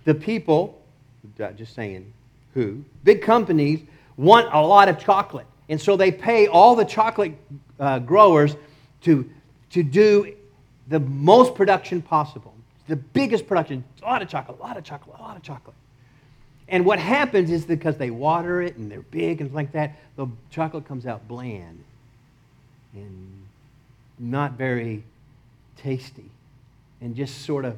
the 0.05 0.15
people, 0.15 0.81
just 1.55 1.75
saying 1.75 2.11
who, 2.53 2.83
big 3.03 3.21
companies 3.21 3.81
want 4.15 4.47
a 4.51 4.59
lot 4.59 4.89
of 4.89 4.97
chocolate. 4.97 5.45
And 5.69 5.79
so 5.79 5.95
they 5.95 6.11
pay 6.11 6.47
all 6.47 6.75
the 6.75 6.85
chocolate 6.85 7.33
uh, 7.79 7.99
growers 7.99 8.55
to, 9.01 9.29
to 9.71 9.83
do 9.83 10.33
the 10.87 10.99
most 10.99 11.53
production 11.55 12.01
possible, 12.01 12.53
the 12.87 12.95
biggest 12.95 13.47
production, 13.47 13.83
a 14.01 14.05
lot 14.05 14.21
of 14.21 14.29
chocolate, 14.29 14.57
a 14.59 14.63
lot 14.63 14.77
of 14.77 14.83
chocolate, 14.83 15.19
a 15.19 15.21
lot 15.21 15.35
of 15.35 15.43
chocolate. 15.43 15.75
And 16.69 16.85
what 16.85 16.99
happens 16.99 17.51
is 17.51 17.65
because 17.65 17.97
they 17.97 18.09
water 18.09 18.61
it 18.61 18.75
and 18.77 18.91
they're 18.91 19.01
big 19.01 19.41
and 19.41 19.53
like 19.53 19.71
that, 19.73 19.95
the 20.15 20.27
chocolate 20.49 20.87
comes 20.87 21.05
out 21.05 21.27
bland 21.27 21.83
and 22.93 23.36
not 24.19 24.53
very 24.53 25.03
tasty 25.77 26.29
and 27.01 27.15
just 27.15 27.43
sort 27.43 27.65
of 27.65 27.75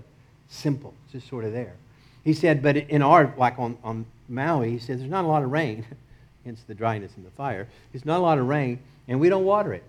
simple, 0.50 0.94
just 1.12 1.28
sort 1.28 1.46
of 1.46 1.54
there. 1.54 1.76
He 2.24 2.34
said, 2.34 2.62
but 2.62 2.78
in 2.78 3.02
our, 3.02 3.34
like 3.38 3.58
on, 3.60 3.78
on 3.84 4.06
Maui, 4.28 4.72
he 4.72 4.80
said, 4.80 5.00
there's 5.00 5.10
not 5.10 5.26
a 5.26 5.28
lot 5.28 5.44
of 5.44 5.52
rain, 5.52 5.86
hence 6.46 6.64
the 6.68 6.74
dryness 6.74 7.12
and 7.16 7.26
the 7.26 7.32
fire. 7.32 7.68
There's 7.92 8.06
not 8.06 8.20
a 8.20 8.24
lot 8.24 8.38
of 8.38 8.48
rain, 8.48 8.80
and 9.08 9.20
we 9.20 9.30
don't 9.30 9.46
water 9.46 9.74
it. 9.74 9.84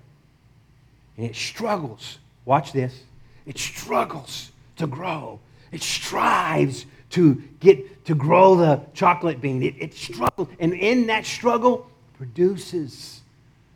And 1.16 1.26
it 1.26 1.36
struggles. 1.36 2.18
Watch 2.44 2.72
this. 2.72 3.02
It 3.46 3.58
struggles 3.58 4.52
to 4.76 4.86
grow. 4.86 5.40
It 5.72 5.82
strives 5.82 6.86
to 7.10 7.42
get 7.58 8.04
to 8.06 8.14
grow 8.14 8.54
the 8.56 8.80
chocolate 8.94 9.40
bean. 9.40 9.62
It, 9.62 9.74
it 9.78 9.94
struggles. 9.94 10.48
And 10.58 10.72
in 10.72 11.08
that 11.08 11.26
struggle 11.26 11.90
produces 12.16 13.20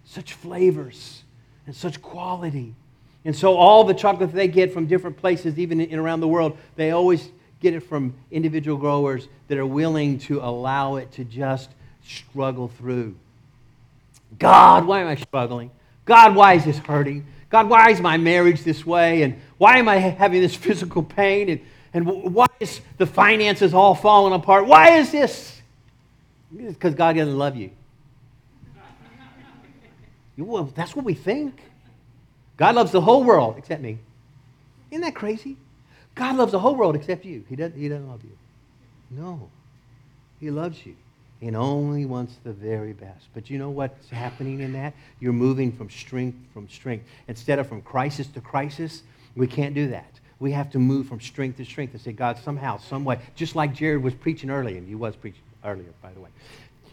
such 0.05 0.33
flavors 0.35 1.24
and 1.67 1.75
such 1.75 2.01
quality. 2.03 2.75
And 3.25 3.35
so 3.35 3.57
all 3.57 3.85
the 3.85 3.95
chocolate 3.95 4.33
they 4.33 4.49
get 4.49 4.73
from 4.73 4.87
different 4.87 5.17
places, 5.17 5.59
even 5.59 5.81
in, 5.81 5.99
around 5.99 6.21
the 6.21 6.29
world, 6.29 6.59
they 6.77 6.91
always 6.91 7.31
get 7.61 7.75
it 7.75 7.81
from 7.81 8.15
individual 8.31 8.77
growers 8.77 9.29
that 9.49 9.57
are 9.57 9.67
willing 9.67 10.19
to 10.19 10.41
allow 10.41 10.97
it 10.97 11.11
to 11.13 11.25
just 11.25 11.71
struggle 12.07 12.69
through. 12.69 13.15
God, 14.39 14.87
why 14.87 15.01
am 15.01 15.09
I 15.09 15.15
struggling? 15.17 15.71
God, 16.05 16.35
why 16.35 16.55
is 16.55 16.65
this 16.65 16.79
hurting? 16.79 17.27
God, 17.49 17.69
why 17.69 17.91
is 17.91 18.01
my 18.01 18.19
marriage 18.19 18.63
this 18.63 18.85
way? 18.85 19.23
And 19.23 19.41
why 19.59 19.79
am 19.79 19.89
I 19.89 19.97
having 19.97 20.43
this 20.43 20.55
physical 20.55 21.03
pain? 21.03 21.49
And, 21.49 21.61
and 21.95 22.35
why 22.35 22.47
is 22.61 22.81
the 22.99 23.07
finances 23.07 23.73
all 23.73 23.95
falling 23.95 24.35
apart? 24.35 24.67
Why 24.67 24.99
is 24.99 25.13
this? 25.13 25.63
It's 26.59 26.75
because 26.75 26.95
God 26.95 27.17
doesn't 27.17 27.39
love 27.39 27.57
you. 27.57 27.71
Well, 30.37 30.65
that's 30.75 30.97
what 30.97 31.05
we 31.05 31.15
think. 31.15 31.61
God 32.57 32.75
loves 32.75 32.93
the 32.93 33.01
whole 33.01 33.25
world 33.25 33.57
except 33.59 33.83
me. 33.83 33.99
Isn't 34.91 35.03
that 35.03 35.15
crazy? 35.15 35.57
God 36.15 36.37
loves 36.37 36.53
the 36.53 36.59
whole 36.59 36.75
world 36.75 36.97
except 36.97 37.25
you. 37.25 37.45
He 37.49 37.57
doesn't, 37.57 37.79
he 37.79 37.89
doesn't 37.89 38.09
love 38.09 38.23
you. 38.25 38.37
No. 39.11 39.49
He 40.41 40.51
loves 40.51 40.85
you 40.85 40.97
and 41.41 41.57
only 41.57 42.05
wants 42.05 42.37
the 42.45 42.53
very 42.53 42.93
best. 42.93 43.27
But 43.35 43.51
you 43.51 43.59
know 43.59 43.71
what's 43.71 44.09
happening 44.09 44.61
in 44.61 44.73
that? 44.75 44.95
You're 45.21 45.33
moving 45.33 45.73
from 45.73 45.91
strength 45.91 46.39
from 46.53 46.69
strength. 46.69 47.07
Instead 47.29 47.59
of 47.59 47.69
from 47.69 47.83
crisis 47.83 48.27
to 48.29 48.41
crisis, 48.41 49.03
we 49.37 49.47
can't 49.47 49.75
do 49.75 49.89
that. 49.89 50.21
We 50.41 50.53
have 50.53 50.71
to 50.71 50.79
move 50.79 51.07
from 51.07 51.21
strength 51.21 51.59
to 51.59 51.65
strength 51.65 51.93
and 51.93 52.01
say, 52.01 52.13
God, 52.13 52.39
somehow, 52.39 52.79
some 52.79 53.05
way, 53.05 53.19
just 53.35 53.57
like 53.57 53.75
Jared 53.75 54.03
was 54.03 54.15
preaching 54.15 54.51
earlier, 54.51 54.77
and 54.77 54.87
he 54.87 54.95
was 54.95 55.17
preaching 55.17 55.43
earlier, 55.65 55.91
by 56.03 56.13
the 56.13 56.21
way. 56.21 56.31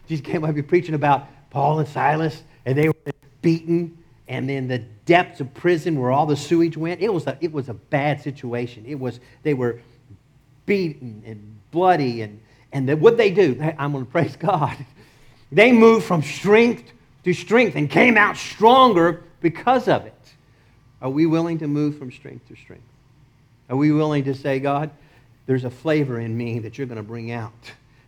Jesus 0.07 0.25
came 0.25 0.43
up 0.43 0.53
here 0.53 0.63
preaching 0.63 0.95
about 0.95 1.27
Paul 1.49 1.79
and 1.79 1.87
Silas, 1.87 2.41
and 2.65 2.77
they 2.77 2.87
were 2.87 2.93
beaten 3.41 3.97
and 4.27 4.47
then 4.47 4.67
the 4.67 4.79
depths 5.05 5.41
of 5.41 5.53
prison 5.53 5.99
where 5.99 6.11
all 6.11 6.25
the 6.25 6.37
sewage 6.37 6.77
went. 6.77 7.01
It 7.01 7.13
was 7.13 7.27
a, 7.27 7.37
it 7.41 7.51
was 7.51 7.67
a 7.67 7.73
bad 7.73 8.21
situation. 8.21 8.85
It 8.87 8.99
was, 8.99 9.19
they 9.43 9.53
were 9.53 9.81
beaten 10.65 11.21
and 11.25 11.59
bloody. 11.71 12.21
And, 12.21 12.39
and 12.71 13.01
what 13.01 13.17
they 13.17 13.31
do, 13.31 13.57
I'm 13.77 13.91
going 13.91 14.05
to 14.05 14.11
praise 14.11 14.35
God. 14.37 14.77
They 15.51 15.73
moved 15.73 16.05
from 16.05 16.21
strength 16.21 16.91
to 17.25 17.33
strength 17.33 17.75
and 17.75 17.89
came 17.89 18.17
out 18.17 18.37
stronger 18.37 19.23
because 19.41 19.87
of 19.87 20.05
it. 20.05 20.13
Are 21.01 21.09
we 21.09 21.25
willing 21.25 21.59
to 21.59 21.67
move 21.67 21.97
from 21.97 22.11
strength 22.11 22.47
to 22.47 22.55
strength? 22.55 22.83
Are 23.69 23.75
we 23.75 23.91
willing 23.91 24.23
to 24.25 24.33
say, 24.33 24.59
God, 24.59 24.91
there's 25.45 25.65
a 25.65 25.69
flavor 25.69 26.19
in 26.19 26.37
me 26.37 26.59
that 26.59 26.77
you're 26.77 26.87
going 26.87 26.97
to 26.97 27.03
bring 27.03 27.31
out? 27.31 27.51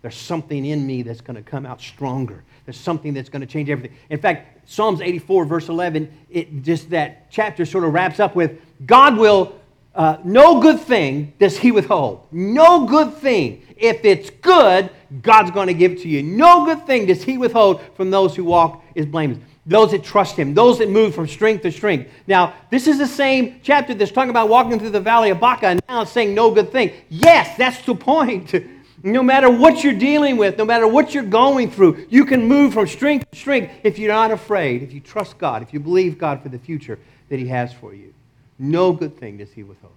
There's 0.04 0.18
something 0.18 0.66
in 0.66 0.86
me 0.86 1.02
that's 1.02 1.22
going 1.22 1.38
to 1.38 1.42
come 1.42 1.66
out 1.66 1.80
stronger. 1.80 2.44
There's 2.66 2.78
something 2.78 3.14
that's 3.14 3.30
going 3.30 3.40
to 3.40 3.48
change 3.48 3.70
everything. 3.70 3.98
In 4.10 4.20
fact, 4.20 4.70
Psalms 4.70 5.00
84, 5.00 5.46
verse 5.46 5.70
11, 5.70 6.12
it 6.30 6.62
just 6.62 6.90
that 6.90 7.32
chapter 7.32 7.66
sort 7.66 7.86
of 7.86 7.94
wraps 7.94 8.20
up 8.20 8.36
with 8.36 8.60
God 8.86 9.18
will, 9.18 9.58
uh, 9.96 10.18
no 10.26 10.60
good 10.60 10.82
thing 10.82 11.32
does 11.40 11.58
he 11.58 11.72
withhold. 11.72 12.28
No 12.34 12.86
good 12.86 13.14
thing. 13.14 13.66
If 13.78 14.04
it's 14.04 14.30
good, 14.30 14.90
God's 15.22 15.52
going 15.52 15.68
to 15.68 15.74
give 15.74 15.94
it 15.94 16.02
to 16.02 16.10
you. 16.10 16.22
No 16.22 16.66
good 16.66 16.86
thing 16.86 17.06
does 17.06 17.24
he 17.24 17.38
withhold 17.38 17.82
from 17.96 18.12
those 18.12 18.36
who 18.36 18.44
walk 18.44 18.84
is 18.96 19.06
blameless. 19.06 19.40
Those 19.66 19.92
that 19.92 20.04
trust 20.04 20.36
him, 20.36 20.54
those 20.54 20.80
that 20.80 20.90
move 20.90 21.16
from 21.16 21.30
strength 21.30 21.62
to 21.62 21.72
strength. 21.72 22.12
Now, 22.28 22.56
this 22.70 22.88
is 22.88 22.98
the 22.98 23.08
same 23.08 23.62
chapter 23.64 23.94
that's 23.94 24.12
talking 24.12 24.32
about 24.32 24.50
walking 24.50 24.80
through 24.80 24.90
the 24.90 25.00
valley 25.00 25.30
of 25.30 25.40
Baca, 25.40 25.68
and 25.68 25.82
now 25.88 26.02
it's 26.02 26.12
saying 26.12 26.34
no 26.36 26.52
good 26.52 26.74
thing. 26.74 26.92
Yes, 27.08 27.58
that's 27.58 27.82
the 27.86 27.96
point. 27.96 28.54
No 29.06 29.22
matter 29.22 29.50
what 29.50 29.84
you're 29.84 29.94
dealing 29.94 30.38
with, 30.38 30.58
no 30.58 30.64
matter 30.64 30.88
what 30.88 31.14
you're 31.14 31.24
going 31.24 31.70
through, 31.70 32.08
you 32.10 32.24
can 32.24 32.48
move 32.48 32.74
from 32.74 32.88
strength 32.88 33.30
to 33.30 33.38
strength 33.38 33.74
if 33.84 34.00
you're 34.00 34.14
not 34.14 34.32
afraid, 34.32 34.82
if 34.82 34.94
you 34.94 35.02
trust 35.02 35.38
God, 35.38 35.62
if 35.62 35.74
you 35.74 35.82
believe 35.82 36.18
God 36.18 36.42
for 36.42 36.48
the 36.48 36.58
future 36.58 36.98
that 37.28 37.38
He 37.38 37.48
has 37.48 37.74
for 37.74 37.94
you. 37.94 38.14
No 38.58 38.94
good 38.94 39.18
thing 39.18 39.38
does 39.38 39.52
He 39.52 39.62
withhold. 39.62 39.94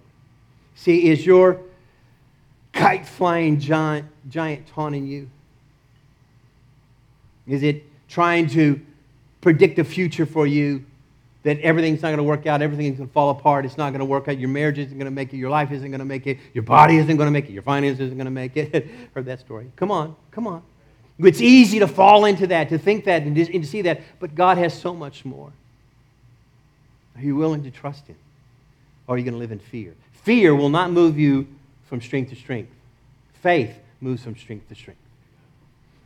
See, 0.75 1.07
is 1.07 1.25
your 1.25 1.61
kite 2.73 3.07
flying 3.07 3.61
giant, 3.61 4.07
giant 4.29 4.67
taunting 4.67 5.07
you? 5.07 5.29
Is 7.47 7.63
it 7.63 7.85
trying 8.09 8.47
to 8.49 8.81
predict 9.39 9.79
a 9.79 9.85
future 9.85 10.25
for 10.25 10.45
you 10.45 10.83
that 11.43 11.59
everything's 11.59 12.01
not 12.01 12.09
going 12.09 12.17
to 12.17 12.23
work 12.23 12.45
out, 12.45 12.61
everything's 12.61 12.97
going 12.97 13.07
to 13.07 13.13
fall 13.13 13.29
apart, 13.29 13.65
it's 13.65 13.77
not 13.77 13.91
going 13.91 13.99
to 13.99 14.05
work 14.05 14.27
out, 14.27 14.37
your 14.37 14.49
marriage 14.49 14.79
isn't 14.79 14.97
going 14.97 15.05
to 15.05 15.11
make 15.11 15.33
it, 15.33 15.37
your 15.37 15.49
life 15.49 15.71
isn't 15.71 15.89
going 15.89 15.99
to 15.99 16.05
make 16.05 16.27
it, 16.27 16.39
your 16.53 16.63
body 16.63 16.97
isn't 16.97 17.15
going 17.15 17.27
to 17.27 17.31
make 17.31 17.45
it, 17.45 17.51
your 17.51 17.63
finances 17.63 18.07
isn't 18.07 18.17
going 18.17 18.25
to 18.25 18.31
make 18.31 18.57
it. 18.57 18.87
Heard 19.13 19.25
that 19.25 19.39
story. 19.39 19.71
Come 19.75 19.91
on, 19.91 20.15
come 20.31 20.47
on. 20.47 20.63
It's 21.19 21.41
easy 21.41 21.79
to 21.79 21.87
fall 21.87 22.25
into 22.25 22.47
that, 22.47 22.69
to 22.69 22.77
think 22.77 23.05
that, 23.05 23.23
and 23.23 23.35
to 23.35 23.65
see 23.65 23.81
that, 23.83 24.01
but 24.19 24.35
God 24.35 24.57
has 24.57 24.79
so 24.79 24.93
much 24.93 25.25
more. 25.25 25.51
Are 27.15 27.21
you 27.21 27.35
willing 27.35 27.63
to 27.63 27.71
trust 27.71 28.07
Him? 28.07 28.17
Or 29.07 29.15
are 29.15 29.17
you 29.17 29.23
going 29.23 29.33
to 29.33 29.39
live 29.39 29.51
in 29.51 29.59
fear? 29.59 29.95
Fear 30.23 30.55
will 30.55 30.69
not 30.69 30.91
move 30.91 31.17
you 31.17 31.47
from 31.85 32.01
strength 32.01 32.29
to 32.29 32.35
strength. 32.35 32.71
Faith 33.41 33.75
moves 34.01 34.23
from 34.23 34.35
strength 34.35 34.67
to 34.69 34.75
strength. 34.75 34.99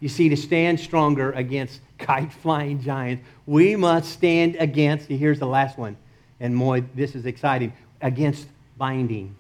You 0.01 0.09
see, 0.09 0.29
to 0.29 0.35
stand 0.35 0.79
stronger 0.79 1.31
against 1.31 1.79
kite 1.99 2.33
flying 2.33 2.81
giants, 2.81 3.23
we 3.45 3.75
must 3.75 4.11
stand 4.11 4.57
against, 4.57 5.07
here's 5.07 5.39
the 5.39 5.45
last 5.45 5.77
one, 5.77 5.95
and 6.39 6.57
boy, 6.57 6.83
this 6.95 7.15
is 7.15 7.27
exciting, 7.27 7.71
against 8.01 8.47
binding, 8.77 9.35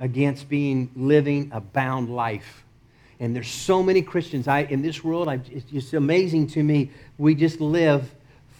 against 0.00 0.48
being 0.48 0.90
living 0.96 1.50
a 1.52 1.60
bound 1.60 2.08
life. 2.08 2.64
And 3.20 3.36
there's 3.36 3.50
so 3.50 3.82
many 3.82 4.00
Christians 4.00 4.48
I, 4.48 4.60
in 4.60 4.80
this 4.80 5.04
world, 5.04 5.28
I, 5.28 5.40
it's 5.50 5.70
just 5.70 5.92
amazing 5.92 6.46
to 6.48 6.62
me. 6.62 6.90
We 7.18 7.34
just 7.34 7.60
live 7.60 8.10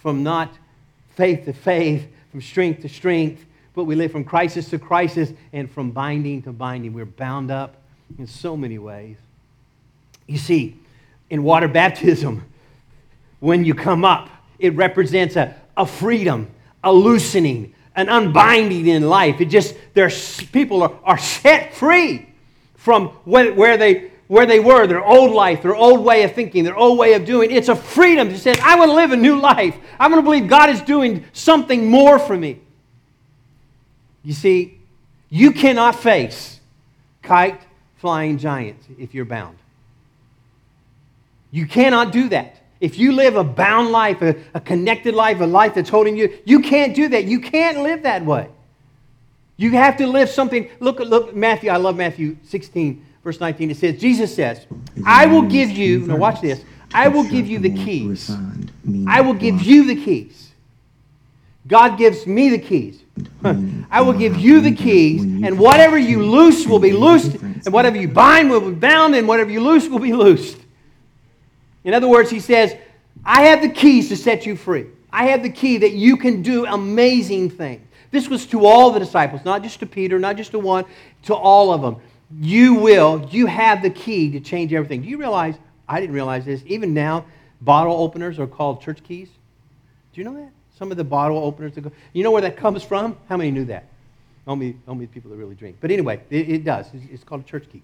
from 0.01 0.21
not 0.21 0.53
faith 1.15 1.45
to 1.45 1.53
faith, 1.53 2.07
from 2.29 2.41
strength 2.41 2.83
to 2.83 2.89
strength, 2.89 3.43
but 3.73 3.85
we 3.85 3.95
live 3.95 4.11
from 4.11 4.23
crisis 4.23 4.69
to 4.69 4.77
crisis 4.77 5.33
and 5.51 5.69
from 5.69 5.89
binding 5.89 6.43
to 6.43 6.51
binding. 6.51 6.93
We're 6.93 7.05
bound 7.05 7.49
up 7.49 7.75
in 8.19 8.27
so 8.27 8.55
many 8.55 8.77
ways. 8.77 9.17
You 10.27 10.37
see, 10.37 10.79
in 11.29 11.43
water 11.43 11.67
baptism, 11.67 12.43
when 13.39 13.65
you 13.65 13.73
come 13.73 14.05
up, 14.05 14.29
it 14.59 14.75
represents 14.75 15.35
a, 15.35 15.55
a 15.75 15.85
freedom, 15.85 16.49
a 16.83 16.93
loosening, 16.93 17.73
an 17.95 18.07
unbinding 18.07 18.87
in 18.87 19.07
life. 19.07 19.41
It 19.41 19.45
just, 19.45 19.75
there's 19.93 20.41
people 20.45 20.83
are, 20.83 20.93
are 21.03 21.17
set 21.17 21.73
free 21.73 22.29
from 22.75 23.09
where, 23.25 23.53
where 23.53 23.77
they 23.77 24.11
where 24.27 24.45
they 24.47 24.59
were, 24.59 24.87
their 24.87 25.03
old 25.03 25.31
life, 25.31 25.61
their 25.61 25.75
old 25.75 26.03
way 26.03 26.23
of 26.23 26.33
thinking, 26.33 26.63
their 26.63 26.75
old 26.75 26.97
way 26.97 27.13
of 27.13 27.23
doing. 27.23 27.51
It's 27.51 27.67
a 27.67 27.75
freedom 27.75 28.29
to 28.29 28.37
say, 28.39 28.55
I 28.63 28.75
want 28.77 28.89
to 28.89 28.95
live 28.95 29.11
a 29.11 29.17
new 29.17 29.39
life. 29.39 29.75
I 29.99 30.07
want 30.07 30.19
to 30.19 30.23
believe 30.23 30.47
God 30.47 30.69
is 30.69 30.81
doing 30.81 31.25
something 31.33 31.85
more 31.85 32.17
for 32.17 32.35
me. 32.35 32.59
You 34.23 34.33
see, 34.33 34.79
you 35.29 35.51
cannot 35.51 35.95
face 35.99 36.59
kite 37.21 37.61
flying 37.97 38.37
giants 38.37 38.87
if 38.97 39.13
you're 39.13 39.25
bound. 39.25 39.57
You 41.53 41.67
cannot 41.67 42.11
do 42.11 42.29
that. 42.29 42.57
If 42.81 42.97
you 42.97 43.11
live 43.11 43.35
a 43.35 43.43
bound 43.43 43.91
life, 43.91 44.23
a, 44.23 44.35
a, 44.55 44.59
connected 44.59 45.13
life, 45.13 45.39
a 45.39 45.45
life 45.45 45.75
that's 45.75 45.87
holding 45.87 46.17
you, 46.17 46.35
you 46.45 46.61
can't 46.61 46.95
do 46.95 47.09
that. 47.09 47.25
You 47.25 47.39
can't 47.39 47.83
live 47.83 48.01
that 48.03 48.25
way. 48.25 48.49
You 49.55 49.69
have 49.73 49.95
to 49.97 50.07
live 50.07 50.29
something. 50.29 50.67
Look, 50.79 50.97
look, 50.97 51.35
Matthew, 51.35 51.69
I 51.69 51.77
love 51.77 51.95
Matthew 51.95 52.37
16, 52.41 53.05
verse 53.23 53.39
19. 53.39 53.69
It 53.69 53.77
says, 53.77 54.01
Jesus 54.01 54.33
says, 54.33 54.65
I 55.05 55.27
will 55.27 55.43
give 55.43 55.69
you, 55.69 55.99
now 55.99 56.17
watch 56.17 56.41
this, 56.41 56.65
I 56.91 57.07
will 57.07 57.23
give 57.23 57.45
you 57.45 57.59
the 57.59 57.69
keys. 57.69 58.31
I 59.07 59.21
will 59.21 59.35
give 59.35 59.61
you 59.61 59.85
the 59.85 60.03
keys. 60.03 60.51
God 61.67 61.99
gives 61.99 62.25
me 62.25 62.49
the 62.49 62.57
keys. 62.57 63.03
I 63.91 64.01
will 64.01 64.13
give 64.13 64.37
you 64.37 64.59
the 64.59 64.73
keys, 64.73 65.21
and 65.21 65.59
whatever 65.59 65.99
you 65.99 66.25
loose 66.25 66.65
will 66.65 66.79
be 66.79 66.93
loosed, 66.93 67.35
and 67.35 67.71
whatever 67.71 67.95
you 67.95 68.07
bind 68.07 68.49
will 68.49 68.71
be 68.71 68.75
bound, 68.75 69.13
and 69.13 69.27
whatever 69.27 69.51
you 69.51 69.61
loose 69.61 69.87
will 69.87 69.99
be 69.99 70.13
loosed. 70.13 70.57
In 71.83 71.93
other 71.93 72.07
words, 72.07 72.29
he 72.29 72.39
says, 72.39 72.75
I 73.25 73.43
have 73.43 73.61
the 73.61 73.69
keys 73.69 74.09
to 74.09 74.17
set 74.17 74.45
you 74.45 74.55
free. 74.55 74.87
I 75.11 75.25
have 75.25 75.43
the 75.43 75.49
key 75.49 75.77
that 75.77 75.91
you 75.91 76.17
can 76.17 76.41
do 76.41 76.65
amazing 76.65 77.51
things. 77.51 77.85
This 78.11 78.27
was 78.27 78.45
to 78.47 78.65
all 78.65 78.91
the 78.91 78.99
disciples, 78.99 79.43
not 79.43 79.63
just 79.63 79.79
to 79.79 79.85
Peter, 79.85 80.19
not 80.19 80.37
just 80.37 80.51
to 80.51 80.59
one, 80.59 80.85
to 81.23 81.33
all 81.33 81.73
of 81.73 81.81
them. 81.81 81.97
You 82.39 82.75
will, 82.75 83.27
you 83.31 83.45
have 83.47 83.81
the 83.81 83.89
key 83.89 84.31
to 84.31 84.39
change 84.39 84.73
everything. 84.73 85.01
Do 85.01 85.07
you 85.07 85.17
realize, 85.17 85.55
I 85.87 85.99
didn't 85.99 86.15
realize 86.15 86.45
this, 86.45 86.61
even 86.65 86.93
now, 86.93 87.25
bottle 87.61 87.95
openers 87.95 88.39
are 88.39 88.47
called 88.47 88.81
church 88.81 89.03
keys? 89.03 89.29
Do 90.13 90.21
you 90.21 90.25
know 90.25 90.35
that? 90.35 90.51
Some 90.77 90.91
of 90.91 90.97
the 90.97 91.03
bottle 91.03 91.37
openers, 91.37 91.73
go, 91.73 91.91
you 92.13 92.23
know 92.23 92.31
where 92.31 92.41
that 92.41 92.57
comes 92.57 92.83
from? 92.83 93.17
How 93.29 93.37
many 93.37 93.51
knew 93.51 93.65
that? 93.65 93.85
Only, 94.45 94.77
only 94.87 95.07
people 95.07 95.31
that 95.31 95.37
really 95.37 95.55
drink. 95.55 95.77
But 95.79 95.91
anyway, 95.91 96.21
it, 96.29 96.49
it 96.49 96.63
does. 96.63 96.87
It's, 96.93 97.05
it's 97.11 97.23
called 97.23 97.41
a 97.41 97.45
church 97.45 97.65
key. 97.71 97.81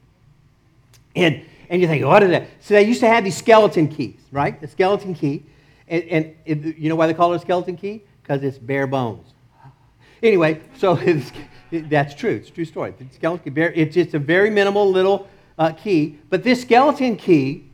And, 1.15 1.43
and 1.69 1.81
you 1.81 1.87
think, 1.87 2.03
what 2.03 2.23
is 2.23 2.31
that? 2.31 2.47
So 2.61 2.73
they 2.73 2.83
used 2.83 2.99
to 3.01 3.07
have 3.07 3.23
these 3.23 3.37
skeleton 3.37 3.87
keys, 3.87 4.19
right? 4.31 4.59
The 4.59 4.67
skeleton 4.67 5.13
key. 5.13 5.45
And, 5.87 6.03
and 6.03 6.35
it, 6.45 6.77
you 6.77 6.89
know 6.89 6.95
why 6.95 7.07
they 7.07 7.13
call 7.13 7.33
it 7.33 7.37
a 7.37 7.39
skeleton 7.39 7.77
key? 7.77 8.03
Because 8.21 8.43
it's 8.43 8.57
bare 8.57 8.87
bones. 8.87 9.33
Anyway, 10.21 10.61
so 10.77 10.95
that's 11.71 12.15
true. 12.15 12.35
It's 12.35 12.49
a 12.49 12.51
true 12.51 12.65
story. 12.65 12.93
The 12.97 13.05
skeleton 13.13 13.53
key, 13.53 13.61
it's 13.61 13.93
just 13.93 14.13
a 14.13 14.19
very 14.19 14.49
minimal 14.49 14.89
little 14.89 15.27
uh, 15.57 15.71
key. 15.73 16.17
But 16.29 16.43
this 16.43 16.61
skeleton 16.61 17.15
key 17.15 17.65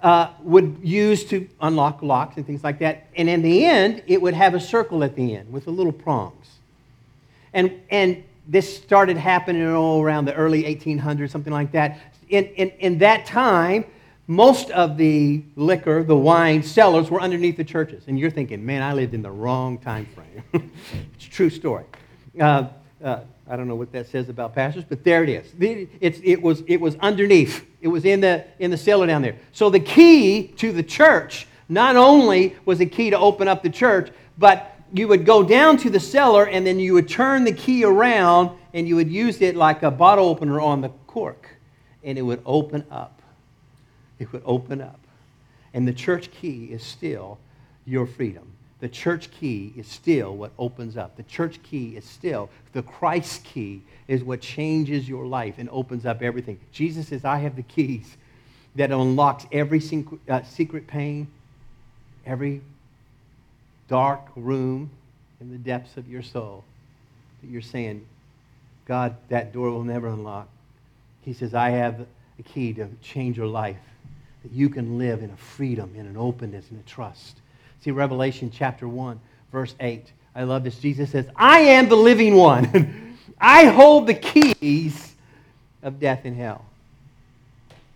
uh, 0.00 0.30
would 0.42 0.78
use 0.82 1.24
to 1.26 1.48
unlock 1.60 2.02
locks 2.02 2.36
and 2.36 2.46
things 2.46 2.64
like 2.64 2.78
that. 2.78 3.06
And 3.16 3.28
in 3.28 3.42
the 3.42 3.64
end, 3.64 4.02
it 4.06 4.20
would 4.20 4.34
have 4.34 4.54
a 4.54 4.60
circle 4.60 5.04
at 5.04 5.14
the 5.14 5.34
end 5.36 5.52
with 5.52 5.66
the 5.66 5.70
little 5.70 5.92
prongs. 5.92 6.46
And, 7.52 7.80
and 7.90 8.24
this 8.46 8.76
started 8.76 9.16
happening 9.16 9.66
all 9.66 10.02
around 10.02 10.26
the 10.26 10.34
early 10.34 10.64
1800s, 10.64 11.30
something 11.30 11.52
like 11.52 11.72
that. 11.72 11.98
In, 12.28 12.44
in, 12.44 12.70
in 12.78 12.98
that 12.98 13.26
time, 13.26 13.84
most 14.26 14.70
of 14.70 14.96
the 14.96 15.42
liquor, 15.56 16.02
the 16.02 16.16
wine 16.16 16.62
cellars 16.62 17.10
were 17.10 17.20
underneath 17.20 17.56
the 17.56 17.64
churches. 17.64 18.04
And 18.06 18.18
you're 18.18 18.30
thinking, 18.30 18.64
man, 18.64 18.82
I 18.82 18.92
lived 18.94 19.14
in 19.14 19.22
the 19.22 19.30
wrong 19.30 19.78
time 19.78 20.06
frame. 20.06 20.42
it's 21.14 21.26
a 21.26 21.30
true 21.30 21.50
story. 21.50 21.84
Uh, 22.40 22.68
uh, 23.02 23.20
I 23.48 23.56
don't 23.56 23.68
know 23.68 23.74
what 23.74 23.92
that 23.92 24.06
says 24.06 24.30
about 24.30 24.54
pastors, 24.54 24.84
but 24.88 25.04
there 25.04 25.22
it 25.22 25.28
is. 25.28 25.52
It's, 26.00 26.18
it, 26.24 26.40
was, 26.40 26.62
it 26.66 26.80
was 26.80 26.96
underneath. 26.96 27.66
It 27.82 27.88
was 27.88 28.06
in 28.06 28.20
the, 28.20 28.44
in 28.58 28.70
the 28.70 28.78
cellar 28.78 29.06
down 29.06 29.20
there. 29.20 29.36
So 29.52 29.68
the 29.68 29.80
key 29.80 30.48
to 30.56 30.72
the 30.72 30.82
church 30.82 31.46
not 31.68 31.96
only 31.96 32.56
was 32.64 32.80
a 32.80 32.86
key 32.86 33.10
to 33.10 33.18
open 33.18 33.46
up 33.46 33.62
the 33.62 33.70
church, 33.70 34.10
but 34.38 34.74
you 34.94 35.08
would 35.08 35.26
go 35.26 35.42
down 35.42 35.76
to 35.78 35.90
the 35.90 36.00
cellar 36.00 36.46
and 36.46 36.66
then 36.66 36.78
you 36.78 36.94
would 36.94 37.08
turn 37.08 37.44
the 37.44 37.52
key 37.52 37.84
around 37.84 38.50
and 38.72 38.88
you 38.88 38.96
would 38.96 39.10
use 39.10 39.42
it 39.42 39.54
like 39.54 39.82
a 39.82 39.90
bottle 39.90 40.28
opener 40.28 40.60
on 40.60 40.80
the 40.80 40.88
cork 41.06 41.53
and 42.04 42.18
it 42.18 42.22
would 42.22 42.42
open 42.44 42.84
up 42.90 43.20
it 44.18 44.32
would 44.32 44.42
open 44.44 44.80
up. 44.80 44.98
And 45.72 45.86
the 45.88 45.92
church 45.92 46.30
key 46.30 46.68
is 46.70 46.82
still 46.82 47.38
your 47.84 48.06
freedom. 48.06 48.52
The 48.80 48.88
church 48.88 49.30
key 49.30 49.72
is 49.76 49.86
still 49.86 50.36
what 50.36 50.52
opens 50.58 50.96
up. 50.96 51.16
The 51.16 51.22
church 51.24 51.62
key 51.62 51.96
is 51.96 52.04
still, 52.04 52.50
the 52.72 52.82
Christ 52.82 53.44
key 53.44 53.82
is 54.08 54.22
what 54.22 54.40
changes 54.40 55.08
your 55.08 55.26
life 55.26 55.54
and 55.58 55.68
opens 55.70 56.04
up 56.04 56.22
everything. 56.22 56.60
Jesus 56.70 57.08
says, 57.08 57.24
I 57.24 57.38
have 57.38 57.56
the 57.56 57.62
keys 57.62 58.16
that 58.76 58.90
unlocks 58.90 59.46
every 59.52 59.82
uh, 60.28 60.42
secret 60.42 60.86
pain, 60.86 61.28
every 62.26 62.60
dark 63.88 64.20
room 64.36 64.90
in 65.40 65.50
the 65.50 65.58
depths 65.58 65.96
of 65.96 66.08
your 66.08 66.22
soul 66.22 66.64
that 67.40 67.48
you're 67.48 67.62
saying, 67.62 68.04
God, 68.86 69.16
that 69.28 69.52
door 69.52 69.70
will 69.70 69.84
never 69.84 70.08
unlock. 70.08 70.48
He 71.24 71.32
says, 71.32 71.54
I 71.54 71.70
have 71.70 72.06
a 72.38 72.42
key 72.42 72.72
to 72.74 72.88
change 73.02 73.36
your 73.36 73.46
life 73.46 73.76
that 74.42 74.52
you 74.52 74.68
can 74.68 74.98
live 74.98 75.22
in 75.22 75.30
a 75.30 75.36
freedom, 75.36 75.94
in 75.96 76.06
an 76.06 76.16
openness, 76.16 76.66
in 76.70 76.76
a 76.76 76.82
trust. 76.82 77.38
See, 77.80 77.90
Revelation 77.90 78.50
chapter 78.52 78.86
1, 78.86 79.18
verse 79.50 79.74
8. 79.80 80.04
I 80.34 80.44
love 80.44 80.64
this. 80.64 80.78
Jesus 80.78 81.10
says, 81.10 81.26
I 81.36 81.60
am 81.60 81.88
the 81.88 81.96
living 81.96 82.34
one. 82.34 83.16
I 83.40 83.66
hold 83.66 84.06
the 84.06 84.14
keys 84.14 85.14
of 85.82 85.98
death 85.98 86.22
and 86.24 86.36
hell. 86.36 86.64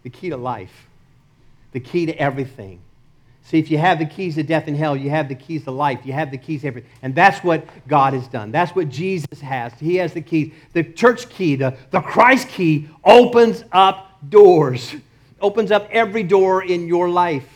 The 0.05 0.11
key 0.11 0.31
to 0.31 0.37
life. 0.37 0.87
The 1.73 1.81
key 1.81 2.07
to 2.07 2.15
everything. 2.15 2.81
See, 3.49 3.59
if 3.59 3.71
you 3.71 3.79
have 3.79 3.99
the 3.99 4.07
keys 4.07 4.35
to 4.35 4.43
death 4.43 4.69
and 4.69 4.77
hell, 4.77 4.95
you 4.95 5.11
have 5.11 5.29
the 5.29 5.35
keys 5.35 5.65
to 5.65 5.71
life. 5.71 6.01
You 6.05 6.13
have 6.13 6.31
the 6.31 6.37
keys 6.37 6.61
to 6.61 6.69
everything. 6.69 6.91
And 7.03 7.15
that's 7.15 7.43
what 7.43 7.67
God 7.89 8.13
has 8.13 8.29
done. 8.29 8.53
That's 8.53 8.77
what 8.77 8.91
Jesus 8.91 9.41
has. 9.41 9.73
He 9.81 9.97
has 9.97 10.13
the 10.13 10.21
keys. 10.21 10.53
The 10.75 10.85
church 10.85 11.29
key, 11.31 11.57
the, 11.57 11.77
the 11.91 12.01
Christ 12.01 12.49
key, 12.49 12.89
opens 13.05 13.65
up 13.73 14.05
doors 14.29 14.95
opens 15.41 15.71
up 15.71 15.89
every 15.91 16.23
door 16.23 16.63
in 16.63 16.89
your 16.89 17.09
life. 17.09 17.47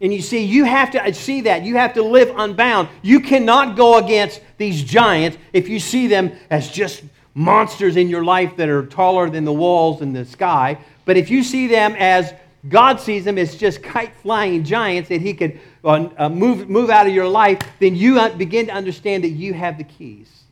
And 0.00 0.12
you 0.12 0.20
see, 0.20 0.44
you 0.44 0.64
have 0.64 0.90
to 0.92 1.02
uh, 1.02 1.12
see 1.12 1.42
that. 1.42 1.62
You 1.62 1.76
have 1.76 1.94
to 1.94 2.02
live 2.02 2.32
unbound. 2.36 2.88
You 3.02 3.20
cannot 3.20 3.76
go 3.76 3.98
against 3.98 4.42
these 4.58 4.82
giants 4.82 5.38
if 5.52 5.68
you 5.68 5.80
see 5.80 6.06
them 6.06 6.32
as 6.50 6.70
just 6.70 7.02
monsters 7.34 7.96
in 7.96 8.08
your 8.08 8.24
life 8.24 8.56
that 8.56 8.68
are 8.68 8.86
taller 8.86 9.30
than 9.30 9.44
the 9.44 9.52
walls 9.52 10.02
in 10.02 10.12
the 10.12 10.24
sky. 10.24 10.78
But 11.04 11.16
if 11.16 11.30
you 11.30 11.42
see 11.42 11.66
them 11.66 11.94
as 11.98 12.34
God 12.68 13.00
sees 13.00 13.24
them 13.24 13.38
as 13.38 13.56
just 13.56 13.82
kite 13.82 14.14
flying 14.16 14.64
giants 14.64 15.08
that 15.08 15.20
He 15.20 15.34
could 15.34 15.60
uh, 15.84 16.08
uh 16.16 16.28
move, 16.28 16.68
move 16.68 16.90
out 16.90 17.06
of 17.06 17.14
your 17.14 17.28
life, 17.28 17.60
then 17.78 17.94
you 17.94 18.28
begin 18.30 18.66
to 18.66 18.72
understand 18.72 19.24
that 19.24 19.30
you 19.30 19.54
have 19.54 19.78
the 19.78 19.84
keys 19.84 20.44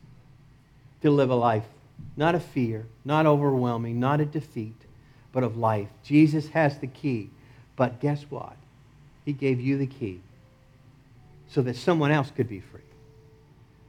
to 1.01 1.11
live 1.11 1.29
a 1.29 1.35
life 1.35 1.65
not 2.17 2.35
of 2.35 2.43
fear, 2.43 2.85
not 3.03 3.25
overwhelming, 3.25 3.99
not 3.99 4.21
a 4.21 4.25
defeat, 4.25 4.75
but 5.31 5.43
of 5.43 5.57
life. 5.57 5.89
Jesus 6.03 6.47
has 6.49 6.77
the 6.77 6.87
key. 6.87 7.29
But 7.75 7.99
guess 7.99 8.23
what? 8.29 8.55
He 9.25 9.33
gave 9.33 9.59
you 9.59 9.77
the 9.77 9.87
key 9.87 10.21
so 11.49 11.61
that 11.63 11.75
someone 11.75 12.11
else 12.11 12.31
could 12.31 12.47
be 12.47 12.61
free. 12.61 12.81